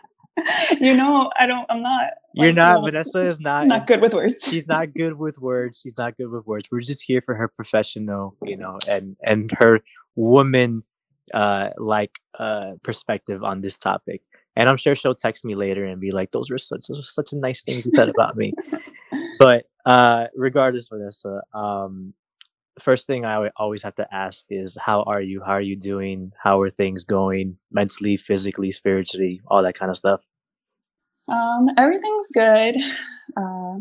[0.80, 1.66] You know, I don't.
[1.68, 2.10] I'm not.
[2.34, 2.82] You're like, not.
[2.82, 3.66] well, Vanessa is not.
[3.66, 4.42] Not good with words.
[4.44, 5.80] She's not good with words.
[5.82, 6.68] She's not good with words.
[6.70, 9.80] We're just here for her professional, you know, and and her
[10.14, 10.84] woman,
[11.34, 14.22] uh, like uh, perspective on this topic.
[14.56, 17.36] And I'm sure she'll text me later and be like, "Those were such such a
[17.36, 18.52] nice things you said about me."
[19.38, 22.14] but uh, regardless, Vanessa, um,
[22.78, 25.42] first thing I always have to ask is, "How are you?
[25.44, 26.32] How are you doing?
[26.42, 30.22] How are things going mentally, physically, spiritually, all that kind of stuff?"
[31.30, 32.76] Um, everything's good.
[33.36, 33.78] Uh,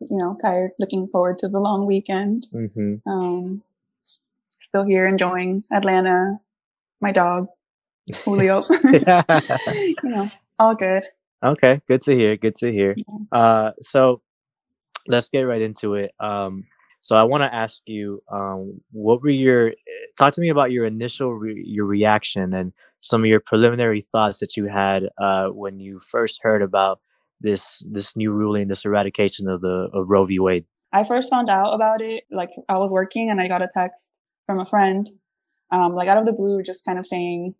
[0.00, 0.72] you know, tired.
[0.78, 2.44] Looking forward to the long weekend.
[2.52, 3.62] hmm Um,
[4.60, 6.38] still here enjoying Atlanta.
[7.00, 7.48] My dog,
[8.24, 8.62] Julio.
[8.92, 11.04] you know, all good.
[11.44, 12.36] Okay, good to hear.
[12.36, 12.96] Good to hear.
[13.32, 14.22] Uh, so
[15.08, 16.12] let's get right into it.
[16.20, 16.66] Um,
[17.02, 19.72] so I want to ask you, um, what were your
[20.18, 24.38] talk to me about your initial re- your reaction and some of your preliminary thoughts
[24.40, 27.00] that you had uh, when you first heard about
[27.40, 30.38] this this new ruling, this eradication of the of Roe v.
[30.38, 30.66] Wade.
[30.92, 34.12] I first found out about it, like I was working and I got a text
[34.46, 35.06] from a friend,
[35.70, 37.54] um, like out of the blue, just kind of saying,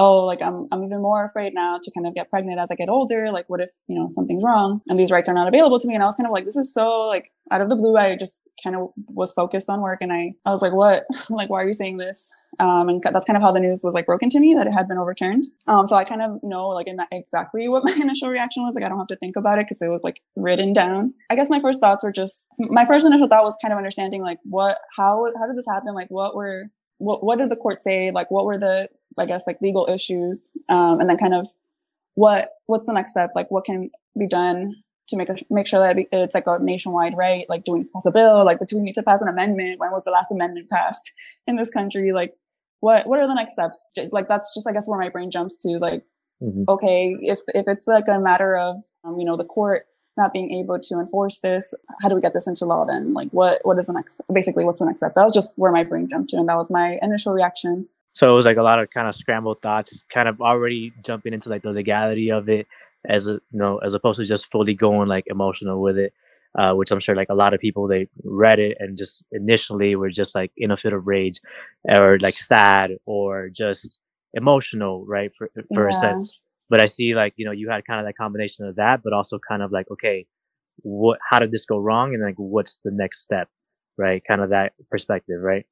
[0.00, 2.74] "Oh, like I'm I'm even more afraid now to kind of get pregnant as I
[2.74, 3.30] get older.
[3.30, 5.94] Like, what if you know something's wrong and these rights are not available to me?"
[5.94, 8.16] And I was kind of like, "This is so like out of the blue." I
[8.16, 11.04] just kind of was focused on work, and I I was like, "What?
[11.30, 13.94] like, why are you saying this?" Um, and that's kind of how the news was
[13.94, 15.44] like broken to me that it had been overturned.
[15.66, 18.74] Um, so I kind of know like exactly what my initial reaction was.
[18.74, 21.14] Like I don't have to think about it because it was like written down.
[21.30, 24.22] I guess my first thoughts were just my first initial thought was kind of understanding
[24.22, 25.94] like what how how did this happen?
[25.94, 28.10] Like what were what what did the court say?
[28.10, 30.50] Like what were the I guess like legal issues?
[30.68, 31.48] Um, and then kind of
[32.14, 33.30] what what's the next step?
[33.34, 34.76] Like what can be done
[35.08, 37.46] to make a, make sure that it's like a nationwide right?
[37.48, 38.44] Like do we need to pass a bill?
[38.44, 39.80] Like do we need to pass an amendment?
[39.80, 41.12] When was the last amendment passed
[41.46, 42.12] in this country?
[42.12, 42.34] Like
[42.80, 43.82] what what are the next steps?
[44.10, 45.78] Like that's just I guess where my brain jumps to.
[45.78, 46.04] Like
[46.42, 46.64] Mhm.
[46.70, 49.84] okay, if if it's like a matter of um, you know the court
[50.16, 53.12] not being able to enforce this, how do we get this into law then?
[53.12, 55.14] Like what what is the next basically what's the next step?
[55.14, 57.88] That was just where my brain jumped to, and that was my initial reaction.
[58.12, 61.32] So it was like a lot of kind of scrambled thoughts, kind of already jumping
[61.32, 62.66] into like the legality of it,
[63.08, 66.12] as a, you know, as opposed to just fully going like emotional with it.
[66.58, 69.94] Uh, which I'm sure like a lot of people they read it and just initially
[69.94, 71.40] were just like in a fit of rage,
[71.88, 74.00] or like sad or just
[74.34, 75.30] emotional, right?
[75.36, 76.42] For for a sense.
[76.68, 79.12] But I see like you know you had kind of that combination of that, but
[79.12, 80.26] also kind of like okay,
[80.78, 83.48] what how did this go wrong, and like what's the next step,
[83.96, 84.20] right?
[84.26, 85.66] Kind of that perspective, right?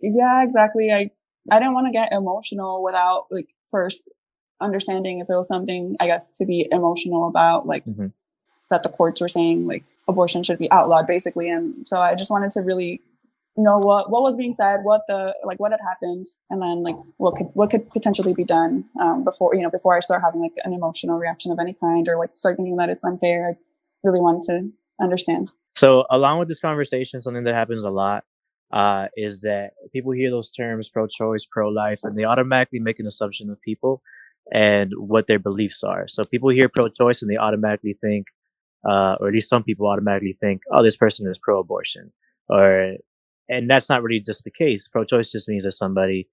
[0.00, 0.90] Yeah, exactly.
[0.90, 1.10] I
[1.50, 4.12] I didn't want to get emotional without like first
[4.60, 8.12] understanding if it was something I guess to be emotional about, like Mhm.
[8.70, 11.48] that the courts were saying like abortion should be outlawed basically.
[11.48, 13.00] And so I just wanted to really
[13.56, 16.96] know what what was being said, what the like what had happened, and then like
[17.18, 20.40] what could what could potentially be done um, before you know before I start having
[20.40, 23.50] like an emotional reaction of any kind or like start thinking that it's unfair.
[23.50, 23.56] I
[24.02, 25.52] really wanted to understand.
[25.76, 28.24] So, along with this conversation, something that happens a lot
[28.72, 33.50] uh, is that people hear those terms pro-choice, pro-life, and they automatically make an assumption
[33.50, 34.02] of people
[34.52, 36.06] and what their beliefs are.
[36.08, 38.26] So, people hear pro-choice and they automatically think,
[38.88, 42.12] uh, or at least some people automatically think, "Oh, this person is pro-abortion,"
[42.48, 42.94] or
[43.48, 44.88] and that's not really just the case.
[44.88, 46.28] Pro-choice just means that somebody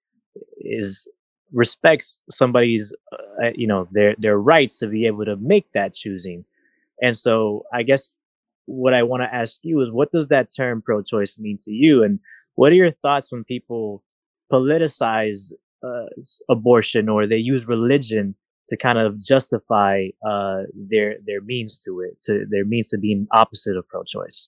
[0.58, 1.08] is
[1.54, 2.94] respects somebody's,
[3.44, 6.46] uh, you know, their their rights to be able to make that choosing.
[7.02, 8.14] And so, I guess
[8.66, 11.72] what I want to ask you is what does that term pro choice mean to
[11.72, 12.03] you?
[12.03, 12.20] And
[12.55, 14.03] what are your thoughts when people
[14.51, 15.51] politicize
[15.84, 16.05] uh,
[16.49, 18.36] abortion or they use religion
[18.68, 23.28] to kind of justify uh, their their means to it, to their means to being
[23.34, 24.47] opposite of pro choice?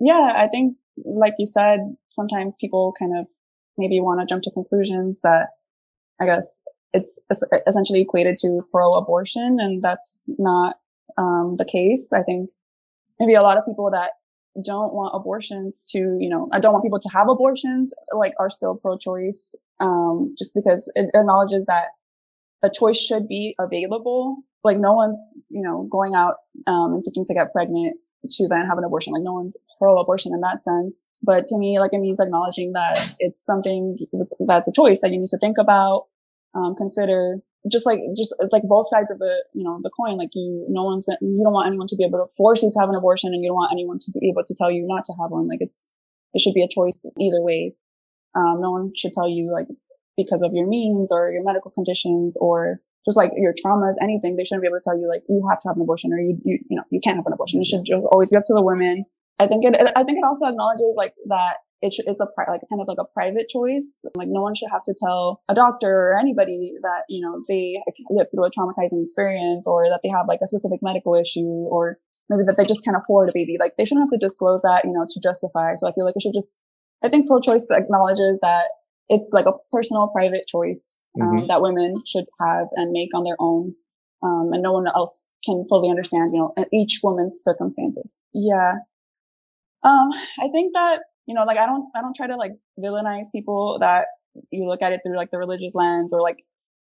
[0.00, 1.80] Yeah, I think, like you said,
[2.10, 3.26] sometimes people kind of
[3.76, 5.48] maybe want to jump to conclusions that
[6.20, 6.60] I guess
[6.92, 7.18] it's
[7.66, 10.76] essentially equated to pro-abortion, and that's not
[11.18, 12.12] um, the case.
[12.12, 12.50] I think
[13.18, 14.10] maybe a lot of people that
[14.64, 18.48] don't want abortions to, you know, I don't want people to have abortions, like, are
[18.48, 21.86] still pro-choice, um, just because it acknowledges that
[22.62, 24.36] the choice should be available.
[24.62, 25.18] Like, no one's,
[25.50, 26.36] you know, going out
[26.66, 27.96] um, and seeking to get pregnant
[28.30, 29.12] to then have an abortion.
[29.12, 31.04] Like, no one's pro-abortion in that sense.
[31.22, 35.10] But to me, like, it means acknowledging that it's something that's, that's a choice that
[35.10, 36.06] you need to think about,
[36.54, 37.38] um, consider,
[37.70, 40.84] just like just like both sides of the you know the coin like you no
[40.84, 42.96] one's gonna, you don't want anyone to be able to force you to have an
[42.96, 45.30] abortion and you don't want anyone to be able to tell you not to have
[45.30, 45.48] one.
[45.48, 45.88] Like it's
[46.34, 47.74] it should be a choice either way.
[48.34, 49.66] Um no one should tell you like
[50.16, 54.44] because of your means or your medical conditions or just like your traumas anything they
[54.44, 56.38] shouldn't be able to tell you like you have to have an abortion or you
[56.44, 57.60] you, you know you can't have an abortion.
[57.60, 59.04] It should just always be up to the women.
[59.40, 62.50] I think it i think it also acknowledges like that it sh- it's a pri-
[62.50, 63.88] like kind of like a private choice.
[64.20, 67.64] Like no one should have to tell a doctor or anybody that you know they
[68.10, 71.98] lived through a traumatizing experience or that they have like a specific medical issue or
[72.30, 73.56] maybe that they just can't afford a baby.
[73.60, 75.74] Like they shouldn't have to disclose that you know to justify.
[75.76, 76.56] So I feel like it should just.
[77.04, 78.66] I think pro-choice acknowledges that
[79.10, 81.46] it's like a personal, private choice um, Mhm.
[81.48, 83.74] that women should have and make on their own.
[84.22, 88.18] Um, and no one else can fully understand, you know, each woman's circumstances.
[88.32, 88.72] Yeah.
[89.82, 90.08] Um,
[90.40, 93.78] I think that you know, like I don't, I don't try to like villainize people
[93.80, 94.06] that
[94.50, 96.44] you look at it through like the religious lens or like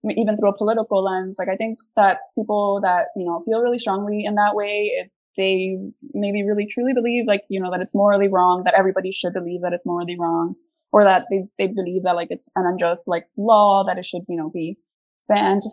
[0.09, 1.37] even through a political lens.
[1.39, 5.09] Like I think that people that, you know, feel really strongly in that way, if
[5.37, 5.77] they
[6.13, 9.61] maybe really truly believe like, you know, that it's morally wrong, that everybody should believe
[9.61, 10.55] that it's morally wrong
[10.91, 14.21] or that they, they believe that like it's an unjust like law that it should,
[14.27, 14.77] you know, be
[15.27, 15.63] banned.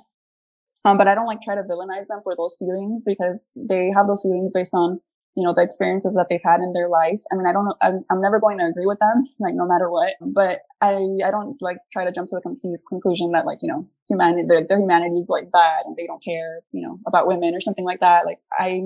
[0.84, 4.06] Um, but I don't like try to villainize them for those feelings because they have
[4.06, 5.00] those feelings based on
[5.36, 7.22] you know, the experiences that they've had in their life.
[7.30, 9.88] I mean, I don't I'm, I'm never going to agree with them, like, no matter
[9.88, 13.58] what, but I, I don't like try to jump to the con- conclusion that like,
[13.62, 16.98] you know, humanity, their, their humanity is like bad and they don't care, you know,
[17.06, 18.26] about women or something like that.
[18.26, 18.82] Like, I,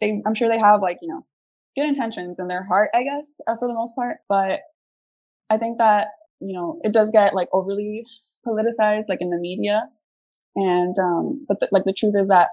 [0.00, 1.24] they, I'm sure they have like, you know,
[1.76, 4.60] good intentions in their heart, I guess, uh, for the most part, but
[5.48, 6.08] I think that,
[6.40, 8.04] you know, it does get like overly
[8.46, 9.88] politicized, like in the media.
[10.56, 12.48] And, um, but the, like the truth is that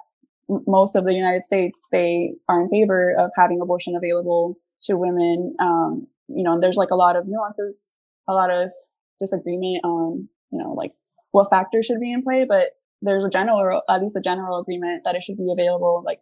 [0.50, 5.56] most of the United States, they are in favor of having abortion available to women.
[5.60, 7.82] Um, you know, there's like a lot of nuances,
[8.28, 8.70] a lot of
[9.20, 10.94] disagreement on, you know, like
[11.32, 12.72] what factors should be in play, but
[13.02, 16.20] there's a general, at least a general agreement that it should be available like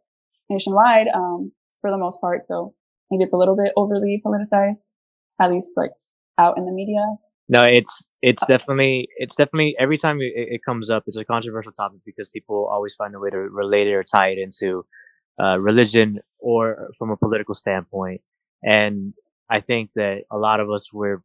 [0.49, 1.51] nationwide, um,
[1.81, 2.45] for the most part.
[2.45, 2.73] So
[3.11, 4.91] maybe it's a little bit overly politicized,
[5.41, 5.91] at least like
[6.37, 7.15] out in the media.
[7.49, 11.71] No, it's it's definitely it's definitely every time it, it comes up, it's a controversial
[11.73, 14.85] topic because people always find a way to relate it or tie it into
[15.41, 18.21] uh, religion or from a political standpoint.
[18.63, 19.13] And
[19.49, 21.21] I think that a lot of us were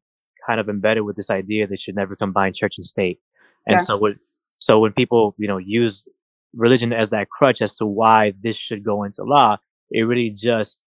[0.46, 3.20] kind of embedded with this idea that should never combine church and state.
[3.66, 3.84] And Yeah.
[3.84, 4.14] so when
[4.58, 6.06] so when people you know use
[6.54, 9.58] religion as that crutch as to why this should go into law,
[9.90, 10.82] it really just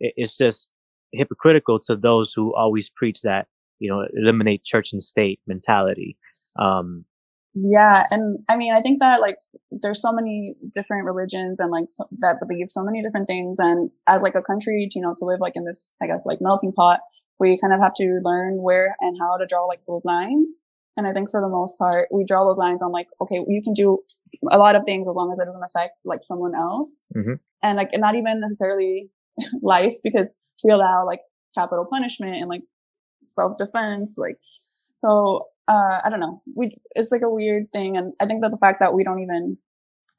[0.00, 0.68] it, it's just
[1.12, 3.46] hypocritical to those who always preach that
[3.82, 6.10] you know eliminate church and state mentality
[6.66, 6.88] um
[7.54, 9.36] Yeah, and I mean, I think that like
[9.82, 13.90] there's so many different religions and like so, that believe so many different things, and
[14.14, 16.72] as like a country, you know, to live like in this, I guess, like melting
[16.80, 17.00] pot,
[17.42, 20.48] we kind of have to learn where and how to draw like those lines.
[20.96, 23.62] And I think for the most part, we draw those lines on like, okay, you
[23.66, 23.88] can do
[24.50, 27.36] a lot of things as long as it doesn't affect like someone else, Mhm.
[27.62, 29.10] and like not even necessarily
[29.74, 30.28] life because
[30.64, 31.20] we allow like
[31.58, 32.62] capital punishment and like
[33.34, 34.38] self defense, like
[34.98, 36.42] so uh, I don't know.
[36.54, 39.20] We it's like a weird thing, and I think that the fact that we don't
[39.20, 39.58] even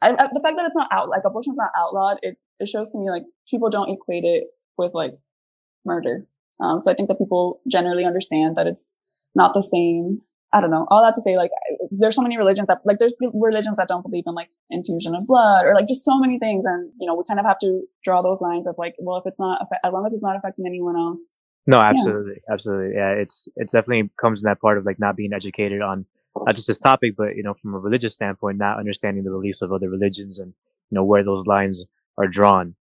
[0.02, 2.92] I, I, the fact that it's not out like abortion's not outlawed, it it shows
[2.92, 4.46] to me like people don't equate it
[4.78, 5.14] with like
[5.86, 6.26] murder.
[6.60, 8.92] Um, so I think that people generally understand that it's
[9.36, 10.22] not the same.
[10.54, 10.86] I don't know.
[10.92, 11.50] All that to say, like,
[11.90, 15.26] there's so many religions that, like, there's religions that don't believe in like infusion of
[15.26, 17.82] blood or like just so many things, and you know, we kind of have to
[18.04, 20.68] draw those lines of like, well, if it's not, as long as it's not affecting
[20.68, 21.22] anyone else,
[21.68, 25.34] no absolutely absolutely yeah it's it's definitely comes in that part of like not being
[25.34, 26.06] educated on
[26.36, 29.62] not just this topic but you know from a religious standpoint not understanding the beliefs
[29.62, 30.54] of other religions and
[30.90, 31.86] you know where those lines
[32.18, 32.76] are drawn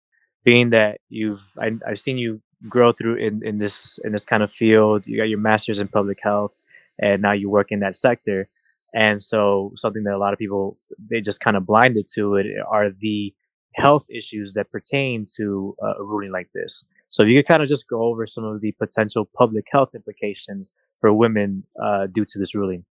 [0.44, 4.44] being that you've I, i've seen you grow through in in this in this kind
[4.44, 6.58] of field you got your master's in public health
[7.00, 8.48] and now you work in that sector
[8.94, 10.78] and so something that a lot of people
[11.10, 13.34] they just kind of blinded to it are the
[13.74, 16.84] health issues that pertain to a ruling like this.
[17.12, 19.90] So if you could kind of just go over some of the potential public health
[19.94, 22.86] implications for women uh, due to this ruling.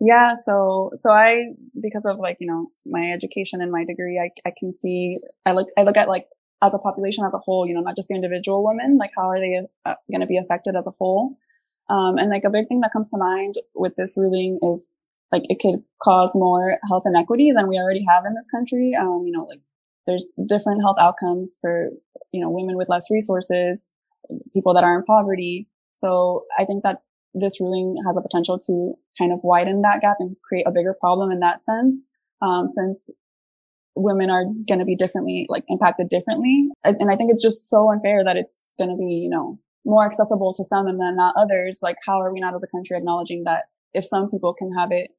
[0.00, 1.48] Yeah, so so I
[1.82, 5.52] because of like you know my education and my degree, I I can see I
[5.52, 6.26] look I look at like
[6.62, 9.28] as a population as a whole, you know, not just the individual women, like how
[9.28, 11.36] are they uh, going to be affected as a whole?
[11.88, 14.86] Um, and like a big thing that comes to mind with this ruling is
[15.32, 18.92] like it could cause more health inequity than we already have in this country.
[18.98, 19.60] Um, you know, like
[20.10, 21.90] there's different health outcomes for
[22.32, 23.86] you know women with less resources,
[24.52, 25.68] people that are in poverty.
[25.94, 27.02] So I think that
[27.34, 30.96] this ruling has a potential to kind of widen that gap and create a bigger
[30.98, 31.96] problem in that sense.
[32.42, 33.10] Um, since
[33.94, 36.68] women are going to be differently, like impacted differently.
[36.84, 40.04] And I think it's just so unfair that it's going to be, you know, more
[40.04, 41.80] accessible to some and then not others.
[41.82, 44.90] Like, how are we not as a country acknowledging that if some people can have
[44.92, 45.10] it,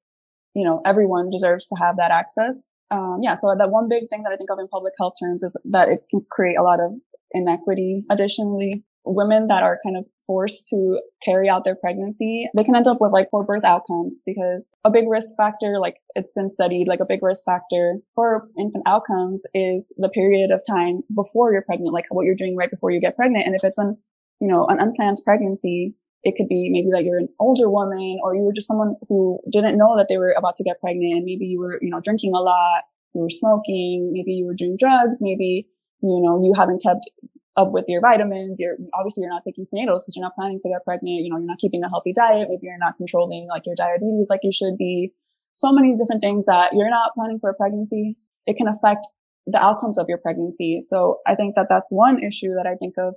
[0.53, 2.63] you know, everyone deserves to have that access?
[2.91, 3.35] Um, yeah.
[3.35, 5.89] So that one big thing that I think of in public health terms is that
[5.89, 6.91] it can create a lot of
[7.31, 8.03] inequity.
[8.11, 12.87] Additionally, women that are kind of forced to carry out their pregnancy, they can end
[12.87, 16.87] up with like poor birth outcomes because a big risk factor, like it's been studied,
[16.87, 21.63] like a big risk factor for infant outcomes is the period of time before you're
[21.63, 23.45] pregnant, like what you're doing right before you get pregnant.
[23.45, 23.97] And if it's an,
[24.39, 28.35] you know, an unplanned pregnancy, it could be maybe that you're an older woman or
[28.35, 31.25] you were just someone who didn't know that they were about to get pregnant and
[31.25, 34.77] maybe you were, you know, drinking a lot, you were smoking, maybe you were doing
[34.79, 35.67] drugs, maybe,
[36.01, 37.09] you know, you haven't kept
[37.57, 38.59] up with your vitamins.
[38.59, 41.23] You're obviously you're not taking prenatals because you're not planning to get pregnant.
[41.23, 42.47] You know, you're not keeping a healthy diet.
[42.49, 45.13] Maybe you're not controlling like your diabetes like you should be.
[45.55, 48.15] So many different things that you're not planning for a pregnancy.
[48.45, 49.05] It can affect
[49.45, 50.81] the outcomes of your pregnancy.
[50.81, 53.15] So I think that that's one issue that I think of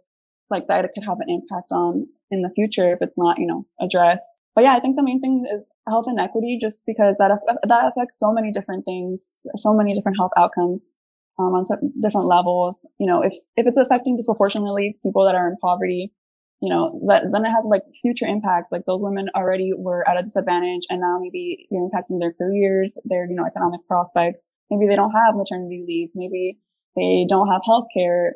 [0.51, 3.47] like that it could have an impact on in the future if it's not, you
[3.47, 4.25] know, addressed.
[4.55, 7.33] But yeah, I think the main thing is health inequity just because that,
[7.67, 9.27] that affects so many different things,
[9.57, 10.93] so many different health outcomes
[11.39, 11.65] um, on
[12.01, 12.87] different levels.
[12.99, 16.13] You know, if, if it's affecting disproportionately people that are in poverty,
[16.61, 18.71] you know, that, then it has like future impacts.
[18.71, 22.97] Like those women already were at a disadvantage and now maybe you're impacting their careers,
[23.05, 24.45] their, you know, economic prospects.
[24.71, 26.11] Maybe they don't have maternity leave.
[26.15, 26.59] Maybe
[26.97, 28.35] they don't have health care,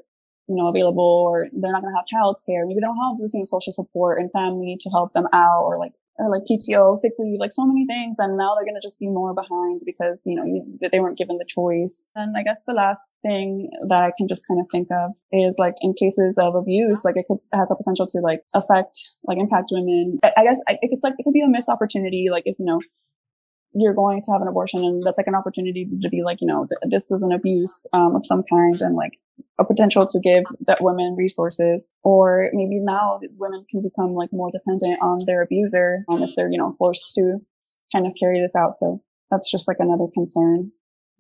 [0.49, 2.67] you know, available or they're not going to have child care.
[2.67, 5.79] Maybe they don't have the same social support and family to help them out or
[5.79, 8.17] like or like PTO, sick leave, like so many things.
[8.19, 11.17] And now they're going to just be more behind because, you know, you, they weren't
[11.17, 12.09] given the choice.
[12.15, 15.55] And I guess the last thing that I can just kind of think of is
[15.59, 19.39] like in cases of abuse, like it could, has a potential to like affect, like
[19.39, 20.19] impact women.
[20.25, 22.29] I, I guess I, it's like, it could be a missed opportunity.
[22.31, 22.81] Like if, you know,
[23.75, 26.47] you're going to have an abortion and that's like an opportunity to be like, you
[26.47, 29.19] know, th- this is an abuse, um, of some kind and like
[29.59, 34.51] a potential to give that women resources or maybe now women can become like more
[34.51, 37.39] dependent on their abuser um, if they're, you know, forced to
[37.93, 38.79] kind of carry this out.
[38.79, 40.73] So that's just like another concern.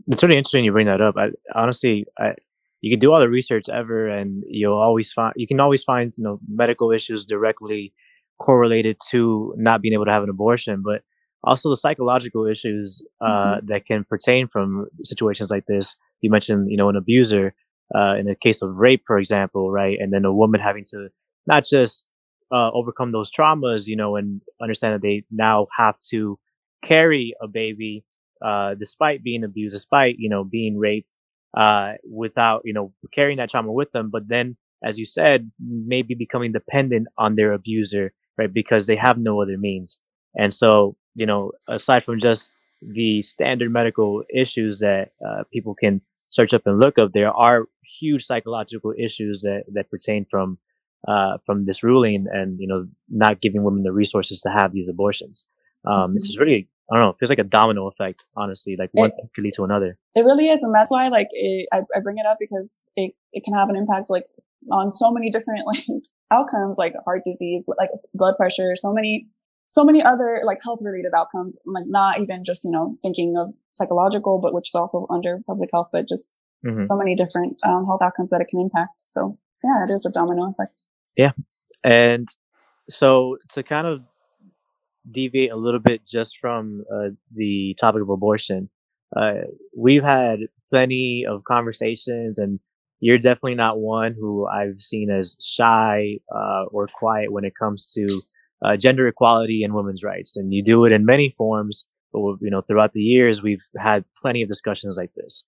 [0.06, 1.16] It's really interesting you bring that up.
[1.18, 2.34] I, honestly, I,
[2.80, 6.12] you can do all the research ever and you'll always find, you can always find,
[6.16, 7.92] you know, medical issues directly
[8.38, 11.02] correlated to not being able to have an abortion, but
[11.44, 13.66] also the psychological issues uh, mm-hmm.
[13.66, 15.96] that can pertain from situations like this.
[16.20, 17.54] You mentioned, you know, an abuser
[17.94, 19.96] uh, in the case of rape, for example, right?
[19.98, 21.08] And then a woman having to
[21.46, 22.04] not just
[22.52, 26.38] uh, overcome those traumas, you know, and understand that they now have to
[26.82, 28.04] carry a baby
[28.44, 31.14] uh, despite being abused, despite you know being raped,
[31.56, 34.10] uh, without you know carrying that trauma with them.
[34.10, 38.52] But then, as you said, maybe becoming dependent on their abuser, right?
[38.52, 39.98] Because they have no other means.
[40.36, 46.00] And so, you know, aside from just the standard medical issues that uh, people can
[46.30, 50.58] search up and look up, there are huge psychological issues that, that pertain from
[51.06, 54.88] uh, from this ruling and you know not giving women the resources to have these
[54.88, 55.44] abortions.
[55.84, 56.14] Um, mm-hmm.
[56.14, 57.10] This is really I don't know.
[57.10, 58.76] It feels like a domino effect, honestly.
[58.78, 59.96] Like one it, could lead to another.
[60.14, 63.12] It really is, and that's why like it, I, I bring it up because it
[63.32, 64.26] it can have an impact like
[64.72, 65.86] on so many different like
[66.30, 69.28] outcomes, like heart disease, like blood pressure, so many
[69.68, 73.52] so many other like health related outcomes, like not even just, you know, thinking of
[73.72, 76.30] psychological, but which is also under public health, but just
[76.66, 76.84] mm-hmm.
[76.84, 79.04] so many different um, health outcomes that it can impact.
[79.06, 80.84] So yeah, it is a domino effect.
[81.16, 81.32] Yeah.
[81.84, 82.28] And
[82.88, 84.02] so to kind of
[85.10, 88.70] deviate a little bit just from uh, the topic of abortion,
[89.16, 89.42] uh,
[89.76, 90.40] we've had
[90.70, 92.60] plenty of conversations and
[93.00, 97.92] you're definitely not one who I've seen as shy uh, or quiet when it comes
[97.92, 98.06] to
[98.64, 100.36] uh, gender equality and women's rights.
[100.36, 101.84] And you do it in many forms.
[102.12, 105.44] But, you know, throughout the years, we've had plenty of discussions like this.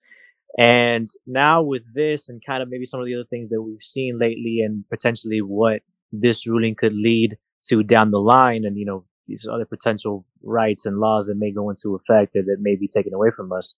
[0.58, 3.82] And now with this and kind of maybe some of the other things that we've
[3.82, 5.80] seen lately and potentially what
[6.12, 7.38] this ruling could lead
[7.68, 11.52] to down the line and, you know, these other potential rights and laws that may
[11.52, 13.74] go into effect or that may be taken away from us.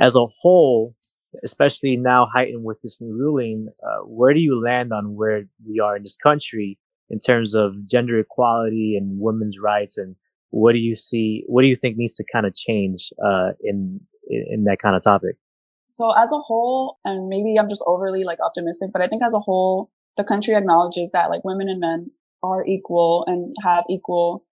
[0.00, 0.94] As a whole,
[1.42, 5.80] especially now heightened with this new ruling, uh, where do you land on where we
[5.80, 6.78] are in this country
[7.10, 10.16] in terms of gender equality and women's rights, and
[10.50, 11.44] what do you see?
[11.46, 15.02] What do you think needs to kind of change uh, in in that kind of
[15.02, 15.36] topic?
[15.90, 19.34] So as a whole, and maybe I'm just overly like optimistic, but I think as
[19.34, 22.10] a whole, the country acknowledges that like women and men
[22.42, 24.44] are equal and have equal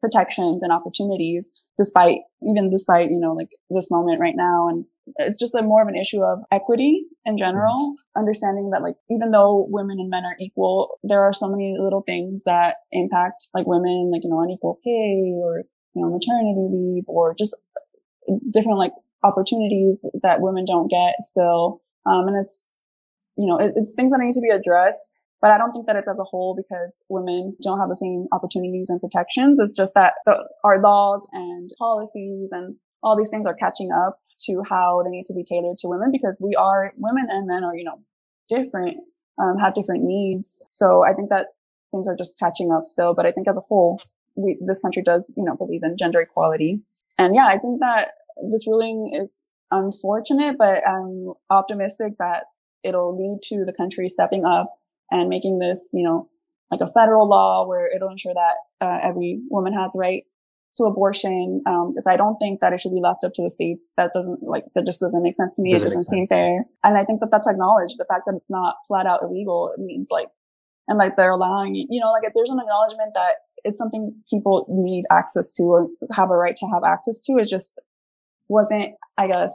[0.00, 4.84] protections and opportunities despite even despite you know like this moment right now and
[5.16, 9.30] it's just a more of an issue of equity in general understanding that like even
[9.30, 13.66] though women and men are equal there are so many little things that impact like
[13.66, 17.54] women like you know unequal pay or you know maternity leave or just
[18.52, 18.92] different like
[19.24, 21.82] opportunities that women don't get still.
[22.06, 22.68] Um and it's
[23.36, 25.96] you know it, it's things that need to be addressed but I don't think that
[25.96, 29.60] it's as a whole because women don't have the same opportunities and protections.
[29.60, 34.18] It's just that the, our laws and policies and all these things are catching up
[34.40, 37.64] to how they need to be tailored to women because we are women and men
[37.64, 38.00] are, you know,
[38.48, 38.98] different,
[39.38, 40.62] um, have different needs.
[40.72, 41.48] So I think that
[41.90, 43.14] things are just catching up still.
[43.14, 44.00] But I think as a whole,
[44.36, 46.80] we, this country does, you know, believe in gender equality.
[47.18, 48.12] And yeah, I think that
[48.50, 49.36] this ruling is
[49.70, 52.44] unfortunate, but I'm optimistic that
[52.82, 54.78] it'll lead to the country stepping up
[55.10, 56.28] and making this, you know,
[56.70, 60.24] like a federal law where it'll ensure that uh, every woman has right
[60.78, 61.62] to abortion.
[61.66, 63.88] Um, because I don't think that it should be left up to the states.
[63.96, 65.72] That doesn't like that just doesn't make sense to me.
[65.72, 66.64] Doesn't it doesn't seem fair.
[66.82, 67.98] And I think that that's acknowledged.
[67.98, 70.28] The fact that it's not flat out illegal it means like,
[70.88, 74.66] and like they're allowing you know, like if there's an acknowledgement that it's something people
[74.68, 77.38] need access to or have a right to have access to.
[77.38, 77.72] It just
[78.48, 79.52] wasn't, I guess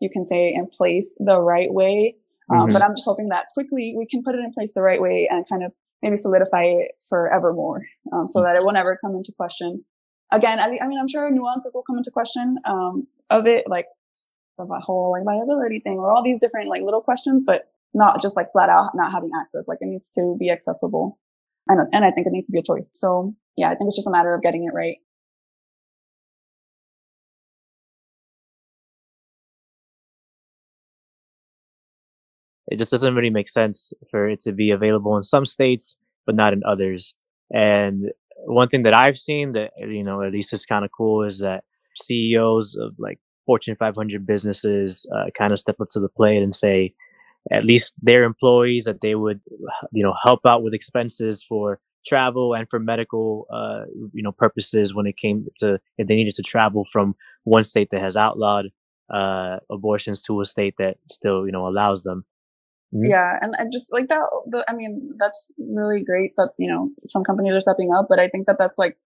[0.00, 2.16] you can say, in place the right way
[2.50, 2.72] um, Mhm.
[2.72, 5.28] But I'm just hoping that quickly we can put it in place the right way
[5.30, 9.32] and kind of maybe solidify it forevermore, um, so that it will never come into
[9.36, 9.84] question.
[10.32, 13.86] Again, I, I mean, I'm sure nuances will come into question um, of it, like
[14.58, 18.22] of the whole like viability thing or all these different like little questions, but not
[18.22, 19.68] just like flat out not having access.
[19.68, 21.18] Like it needs to be accessible,
[21.68, 22.90] and and I think it needs to be a choice.
[22.94, 24.96] So yeah, I think it's just a matter of getting it right.
[32.72, 36.34] it just doesn't really make sense for it to be available in some states but
[36.34, 37.14] not in others
[37.50, 38.10] and
[38.46, 41.40] one thing that i've seen that you know at least is kind of cool is
[41.40, 41.64] that
[41.94, 46.54] ceos of like fortune 500 businesses uh, kind of step up to the plate and
[46.54, 46.94] say
[47.50, 49.40] at least their employees that they would
[49.92, 53.82] you know help out with expenses for travel and for medical uh,
[54.12, 57.14] you know purposes when it came to if they needed to travel from
[57.44, 58.66] one state that has outlawed
[59.12, 62.24] uh, abortions to a state that still you know allows them
[62.94, 63.08] Mhm.
[63.08, 66.90] Yeah, and, I just like that, the, I mean, that's really great that you know
[67.06, 68.98] some companies are stepping up, but I think that that's like,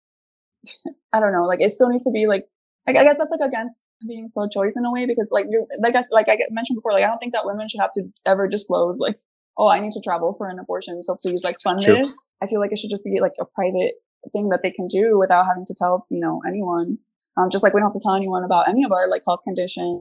[1.13, 2.47] I don't know, like it still needs to be like,
[2.87, 5.95] like I guess that's like against being pro-choice in a way because like you're, like
[5.97, 8.49] I like I mentioned before, like I don't think that women should have to ever
[8.49, 9.19] disclose like,
[9.59, 11.97] oh, I need to travel for an abortion, so please like fund True.
[11.97, 12.15] this.
[12.43, 13.93] I feel like it should just be like a private
[14.33, 16.99] thing that they can do without having to tell you know anyone.
[17.37, 19.41] Um, just like we don't have to tell anyone about any of our like health
[19.45, 20.01] condition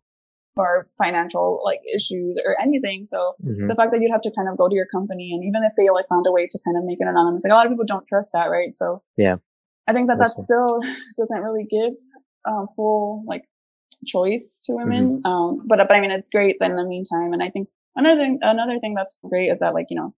[0.55, 3.05] or financial like issues or anything.
[3.05, 3.67] So Mhm.
[3.67, 5.73] the fact that you'd have to kind of go to your company and even if
[5.75, 7.71] they like found a way to kind of make it anonymous, like a lot of
[7.71, 8.73] people don't trust that, right?
[8.75, 9.37] So Yeah.
[9.87, 10.81] I think that That's that still
[11.17, 11.93] doesn't really give
[12.45, 13.43] um, full like
[14.05, 15.11] choice to women.
[15.11, 15.25] Mm-hmm.
[15.25, 17.33] Um, but but I mean, it's great that in the meantime.
[17.33, 20.13] And I think another thing another thing that's great is that like you know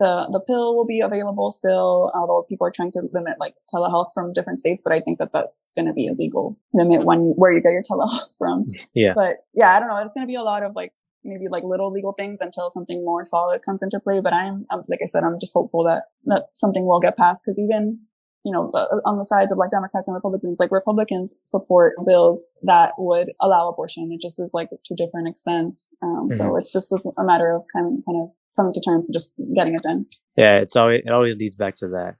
[0.00, 4.08] the the pill will be available still, although people are trying to limit like telehealth
[4.12, 4.82] from different states.
[4.82, 6.58] But I think that that's going to be illegal.
[6.72, 8.66] Limit when where you get your telehealth from.
[8.94, 9.12] Yeah.
[9.14, 9.96] But yeah, I don't know.
[9.98, 10.92] It's going to be a lot of like
[11.24, 14.20] maybe like little legal things until something more solid comes into play.
[14.20, 17.44] But I'm, I'm like I said, I'm just hopeful that that something will get passed
[17.44, 18.00] because even
[18.44, 22.52] you know uh, on the sides of like Democrats and Republicans, like Republicans support bills
[22.62, 24.10] that would allow abortion.
[24.12, 25.90] It just is like to different extents.
[26.02, 29.14] Um, So it's just a matter of kind of kind of coming to terms and
[29.14, 30.06] just getting it done.
[30.36, 32.16] yeah it's always it always leads back to that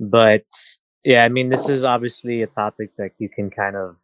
[0.00, 0.42] but
[1.04, 3.96] yeah i mean this is obviously a topic that you can kind of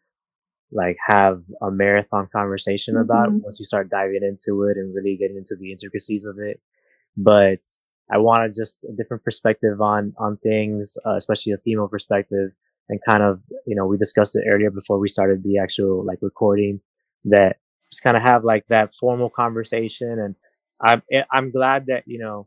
[0.73, 3.41] like have a marathon conversation about Mhm.
[3.43, 6.61] once you start diving into it and really getting into the intricacies of it
[7.16, 7.61] but
[8.11, 12.51] i wanted just a different perspective on on things uh, especially a female perspective
[12.89, 16.18] and kind of you know we discussed it earlier before we started the actual like
[16.23, 16.81] recording
[17.25, 17.57] that
[17.91, 20.37] just kind of have like that formal conversation and
[20.85, 22.47] i'm eh, i'm glad that you know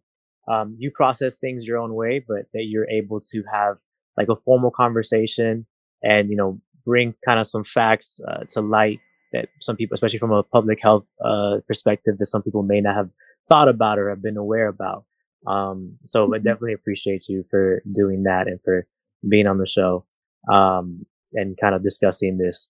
[0.51, 3.77] um, you process things your own way but that you're able to have
[4.17, 5.65] like a formal conversation
[6.01, 8.99] and you know bring kind of some facts uh, to light
[9.31, 12.95] that some people especially from a public health uh, perspective that some people may not
[12.95, 13.09] have
[13.47, 15.05] thought about or have been aware about
[15.47, 16.43] um, so i Mhm.
[16.43, 18.85] definitely appreciate you for doing that and for
[19.29, 20.05] being on the show
[20.53, 22.67] um, and kind of discussing this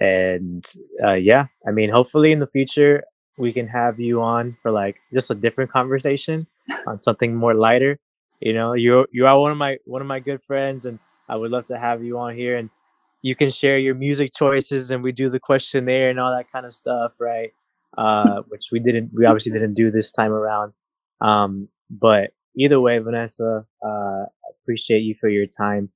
[0.00, 0.64] and
[1.04, 3.02] uh, yeah i mean hopefully in the future
[3.38, 6.46] we can have you on for like just a different conversation
[6.86, 7.98] on something more lighter.
[8.40, 11.36] You know, you you are one of my one of my good friends, and I
[11.36, 12.70] would love to have you on here, and
[13.22, 16.66] you can share your music choices, and we do the questionnaire and all that kind
[16.66, 17.50] of stuff, right?
[17.96, 20.72] Uh, which we didn't, we obviously didn't do this time around.
[21.20, 24.24] Um, but either way, Vanessa, uh,
[24.62, 25.90] appreciate you for your time.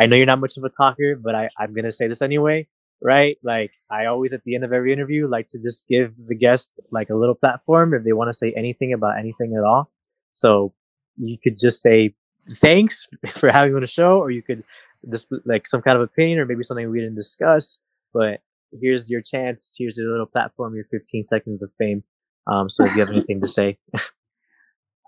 [0.00, 2.66] I know you're not much of a talker, but I, I'm gonna say this anyway,
[3.02, 3.36] right?
[3.42, 6.72] Like I always at the end of every interview like to just give the guest
[6.90, 9.90] like a little platform if they want to say anything about anything at all.
[10.34, 10.72] So
[11.16, 12.14] you could just say
[12.54, 14.64] thanks for having me on the show, or you could
[15.10, 17.78] just like some kind of opinion, or maybe something we didn't discuss.
[18.14, 18.40] But
[18.80, 19.74] here's your chance.
[19.78, 20.74] Here's your little platform.
[20.74, 22.04] Your 15 seconds of fame.
[22.46, 23.78] Um, so if you have anything to say,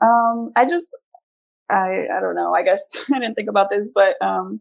[0.02, 0.88] Um, I just,
[1.70, 2.52] I, I don't know.
[2.54, 4.60] I guess I didn't think about this, but um,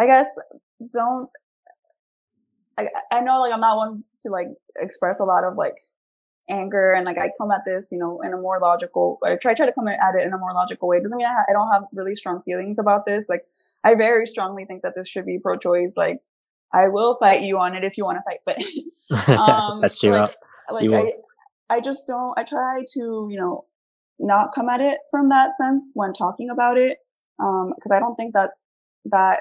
[0.00, 0.26] I guess
[0.92, 1.28] don't.
[2.78, 5.76] I I know like I'm not one to like express a lot of like
[6.50, 9.18] anger and like I come at this, you know, in a more logical.
[9.24, 10.98] I try try to come at it in a more logical way.
[10.98, 13.26] It doesn't mean I, ha- I don't have really strong feelings about this.
[13.28, 13.42] Like
[13.84, 15.94] I very strongly think that this should be pro-choice.
[15.96, 16.18] Like
[16.72, 18.58] I will fight you on it if you want to fight, but
[19.38, 20.10] um, that's true.
[20.10, 20.34] like,
[20.70, 21.12] like I.
[21.72, 22.38] I just don't.
[22.38, 23.64] I try to, you know,
[24.18, 26.98] not come at it from that sense when talking about it,
[27.38, 28.50] because I don't think that
[29.06, 29.38] that.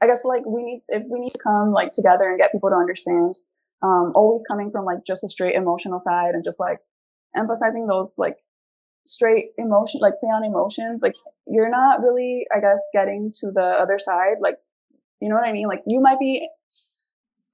[0.00, 2.70] I guess like we need if we need to come like together and get people
[2.70, 3.36] to understand.
[3.82, 6.78] Um, always coming from like just a straight emotional side and just like
[7.36, 8.36] emphasizing those like
[9.06, 11.00] straight emotion, like play on emotions.
[11.02, 11.14] Like
[11.46, 14.36] you're not really, I guess, getting to the other side.
[14.40, 14.56] Like,
[15.20, 15.68] you know what I mean?
[15.68, 16.48] Like you might be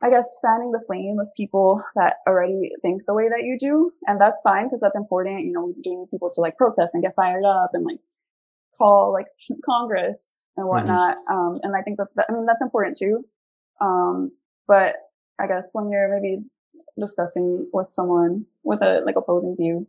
[0.05, 3.93] I guess fanning the flame of people that already think the way that you do.
[4.07, 5.45] And that's fine because that's important.
[5.45, 8.01] You know, we do need people to like protest and get fired up and like
[8.77, 9.27] call like
[9.65, 10.19] Congress
[10.57, 11.17] and whatnot.
[11.31, 13.25] Um, and I think that, that, I mean, that's important too.
[13.81, 14.33] Um,
[14.69, 14.95] but
[15.41, 16.45] I guess when you're maybe
[16.99, 19.87] discussing with someone with a like opposing view,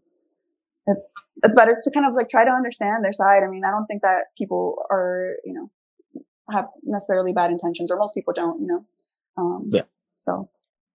[0.87, 3.43] it's, it's better to kind of like try to understand their side.
[3.43, 5.69] I mean, I don't think that people are, you know,
[6.51, 8.85] have necessarily bad intentions or most people don't, you know.
[9.37, 9.83] Um, Yeah.
[10.15, 10.49] so,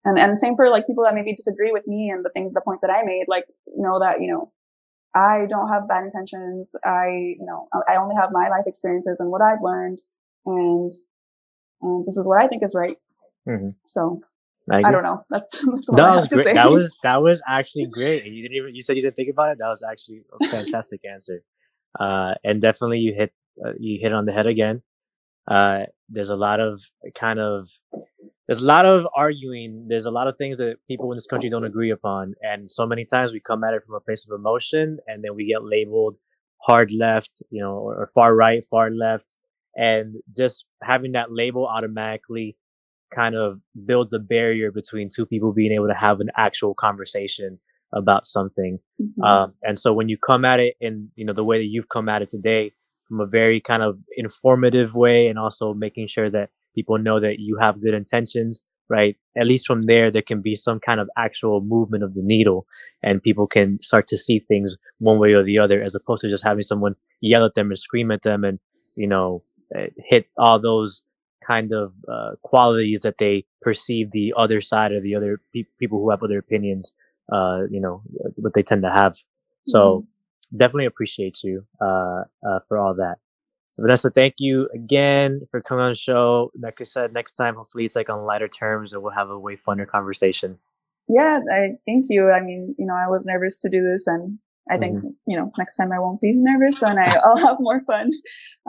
[0.05, 2.61] and, and same for like people that maybe disagree with me and the things, the
[2.61, 3.45] points that I made, like
[3.77, 4.53] know that, you know,
[5.19, 6.71] I don't have bad intentions.
[6.85, 7.09] I,
[7.39, 9.99] you know, I only have my life experiences and what I've learned
[10.47, 10.91] and,
[11.83, 12.97] and this is what I think is right.
[13.49, 13.75] Mhm.
[13.87, 14.21] So
[14.71, 15.21] I, I don't know.
[15.31, 16.55] That's, that's That was great.
[16.55, 18.25] That was that was actually great.
[18.27, 19.59] You didn't even you said you didn't think about it.
[19.59, 21.43] That was actually a fantastic answer.
[21.99, 23.33] Uh, and definitely you hit
[23.65, 24.83] uh, you hit on the head again.
[25.51, 26.83] Uh, there's a lot of
[27.15, 27.71] kind of
[28.49, 29.87] there's a lot of arguing.
[29.89, 32.87] There's a lot of things that people in this country don't agree upon, and so
[32.87, 35.63] many times we come at it from a place of emotion, and then we get
[35.65, 36.17] labeled
[36.61, 39.37] hard left, you know, or, or far right, far left,
[39.77, 42.57] and just having that label automatically
[43.15, 47.59] kind of builds a barrier between two people being able to have an actual conversation
[47.95, 48.79] about something.
[49.01, 49.25] Mhm.
[49.27, 51.89] Um, and so when you come at it in, you know, the way that you've
[51.89, 52.73] come at it today
[53.07, 57.37] from a very kind of informative way and also making sure that people know that
[57.47, 58.61] you have good intentions,
[58.97, 59.15] right?
[59.41, 62.61] At least from there, there can be some kind of actual movement of the needle
[63.03, 66.31] and people can start to see things one way or the other as opposed to
[66.35, 68.59] just having someone yell at them and scream at them and,
[69.03, 69.43] you know,
[69.77, 71.03] uh, hit all those
[71.47, 75.99] kind of uh, qualities that they perceive the other side or the other pe- people
[76.01, 76.93] who have other opinions,
[77.33, 78.03] uh, you know,
[78.37, 79.15] what they tend to have.
[79.67, 80.07] So
[80.57, 83.17] definitely appreciate you uh, uh, for all that.
[83.79, 86.51] Vanessa, thank you again for coming on the show.
[86.61, 89.39] Like I said, next time, hopefully it's like on lighter terms and we'll have a
[89.39, 90.59] way funner conversation.
[91.09, 92.31] Yeah, I thank you.
[92.31, 94.39] I mean, you know, I was nervous to do this, and
[94.71, 95.09] I think Mm-hmm.
[95.27, 98.11] you know next time I won't be nervous, and I, I'll have more fun.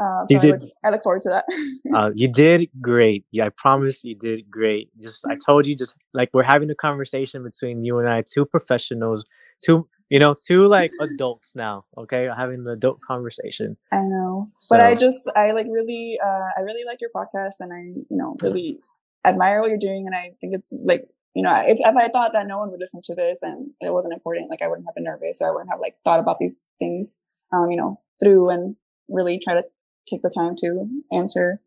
[0.01, 1.45] Uh, so You I did- look, I look forward to that.
[1.93, 3.25] Uh, you did great.
[3.31, 4.89] Yeah, I promise you did great.
[5.01, 8.45] Just I told you, just like we're having a conversation between you and I, two
[8.45, 9.25] professionals,
[9.61, 11.85] two you know, two like adults now.
[11.97, 13.77] Okay, having an adult conversation.
[13.91, 17.71] I know, but I just I like really uh, I really like your podcast, and
[17.71, 18.79] I you know really
[19.25, 22.33] admire what you're doing, and I think it's like you know if if I thought
[22.33, 24.95] that no one would listen to this and it wasn't important, like I wouldn't have
[24.95, 27.15] been nervous, or I wouldn't have like thought about these things,
[27.53, 28.75] um, you know, through and
[29.09, 29.63] really try to
[30.09, 31.61] take the time to answer.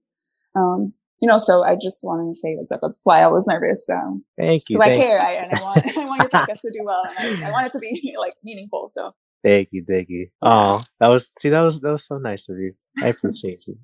[0.55, 2.81] Um, you know, so I just wanted to say like that.
[2.83, 3.89] That's why I was nervous.
[3.89, 4.77] Um, Thank you.
[4.77, 7.03] because I Thank, care, I, and I want I want your podcast to do well,
[7.19, 8.91] and I, I want it to be like meaningful.
[8.93, 9.13] So
[9.45, 9.85] thank you.
[9.89, 10.29] Thank you.
[10.43, 12.75] Oh, that was see that was that was so nice of you.
[13.01, 13.79] I appreciate you.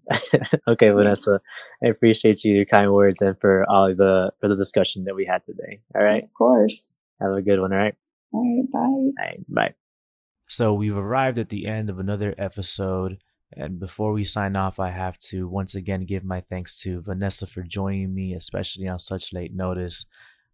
[0.69, 1.39] okay, Vanessa,
[1.83, 5.25] I appreciate you, your kind words, and for all the for the discussion that we
[5.25, 5.81] had today.
[5.95, 6.89] All right, of course.
[7.21, 7.73] have a good one.
[7.73, 7.95] All right,
[8.33, 8.79] All right, bye.
[8.79, 9.75] all right bye.
[10.49, 13.19] So we've arrived at the end of another episode.
[13.57, 17.47] And before we sign off, I have to once again give my thanks to Vanessa
[17.47, 20.05] for joining me, especially on such late notice.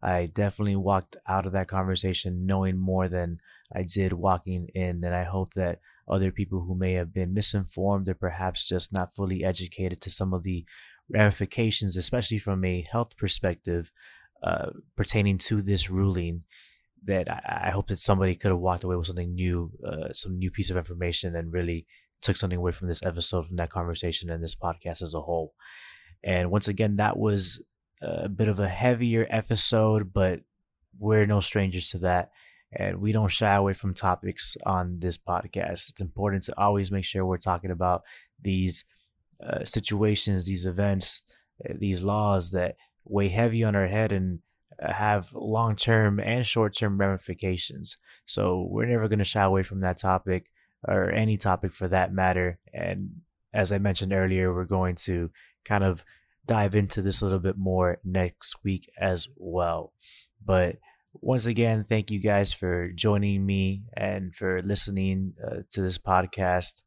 [0.03, 3.40] I definitely walked out of that conversation knowing more than
[3.74, 5.03] I did walking in.
[5.03, 9.12] And I hope that other people who may have been misinformed or perhaps just not
[9.12, 10.64] fully educated to some of the
[11.09, 13.90] ramifications, especially from a health perspective,
[14.42, 16.42] uh, pertaining to this ruling,
[17.07, 20.38] that I, I, hope that somebody could have walked away with something new, uh, some
[20.38, 21.86] new piece of information, and really
[22.25, 25.55] took something away from this episode, from that conversation, and this podcast as a whole.
[26.22, 27.62] And once again, that was
[28.03, 30.41] a bit of a heavier episode, but
[30.99, 32.31] we're no strangers to that.
[32.72, 35.91] And we don't shy away from topics on this podcast.
[35.91, 38.03] It's important to always make sure we're talking about
[38.41, 38.85] these
[39.45, 41.22] uh, situations, these events,
[41.68, 44.41] uh, these laws that weigh heavy on our head and
[44.83, 47.97] uh, have long term and short term ramifications.
[48.27, 50.51] So we're never going to shy away from that topic
[50.87, 52.59] or any topic for that matter.
[52.72, 53.20] And
[53.53, 55.30] as I mentioned earlier, we're going to
[55.64, 56.05] kind of
[56.47, 59.93] dive into this a little bit more next week as well.
[60.45, 60.76] But
[61.14, 66.82] once again, thank you guys for joining me and for listening uh, to this podcast.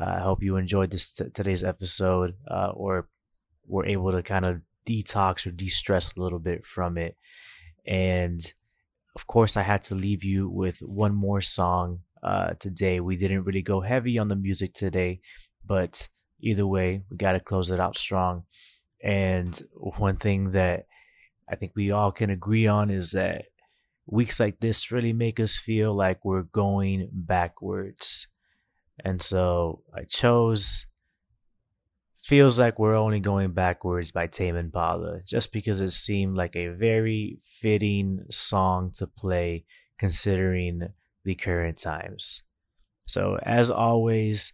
[0.00, 3.08] Uh, I hope you enjoyed this t- today's episode, uh, or
[3.66, 7.16] were able to kind of detox or de-stress a little bit from it.
[7.86, 8.40] And
[9.14, 13.00] of course, I had to leave you with one more song uh, today.
[13.00, 15.20] We didn't really go heavy on the music today,
[15.64, 16.08] but
[16.40, 18.44] either way, we got to close it out strong.
[19.02, 19.60] And
[19.98, 20.86] one thing that
[21.48, 23.46] I think we all can agree on is that
[24.06, 28.28] weeks like this really make us feel like we're going backwards.
[29.04, 30.86] And so I chose
[32.22, 36.68] Feels Like We're Only Going Backwards by Tame Impala just because it seemed like a
[36.68, 39.64] very fitting song to play
[39.98, 40.88] considering
[41.24, 42.42] the current times.
[43.06, 44.52] So, as always,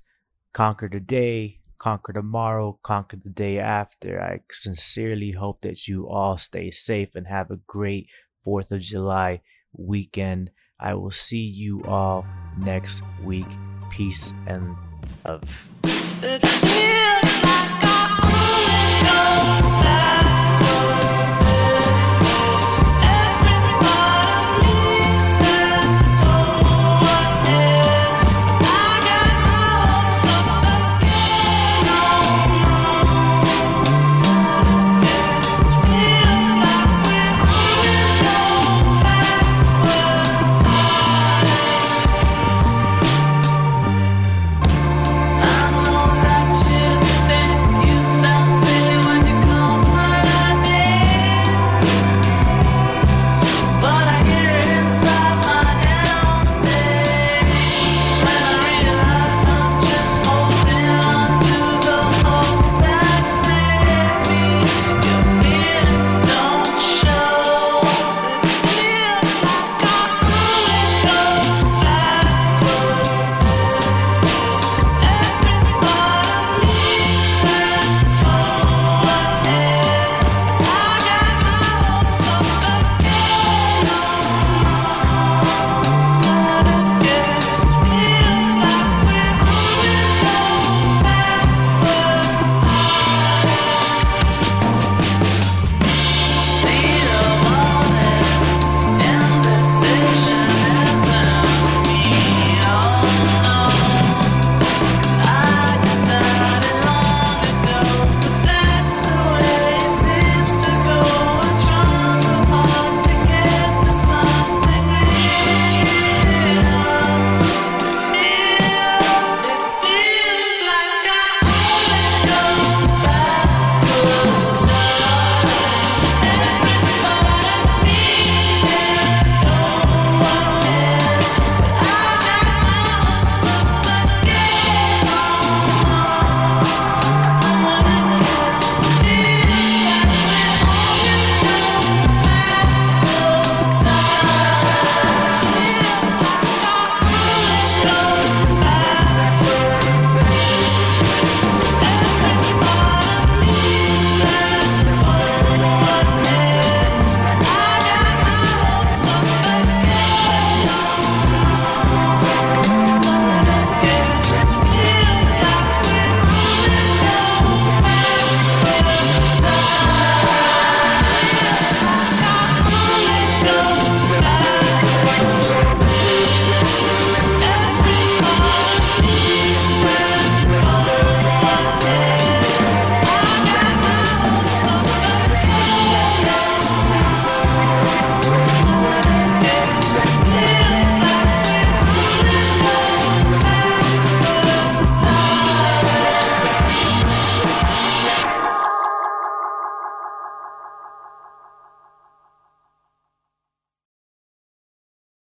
[0.52, 4.20] conquer the day, conquer tomorrow, conquer the day after.
[4.20, 8.08] I sincerely hope that you all stay safe and have a great
[8.46, 9.40] 4th of July
[9.72, 10.50] weekend.
[10.80, 12.26] I will see you all
[12.58, 13.48] next week.
[13.90, 14.76] Peace and
[15.26, 15.68] love.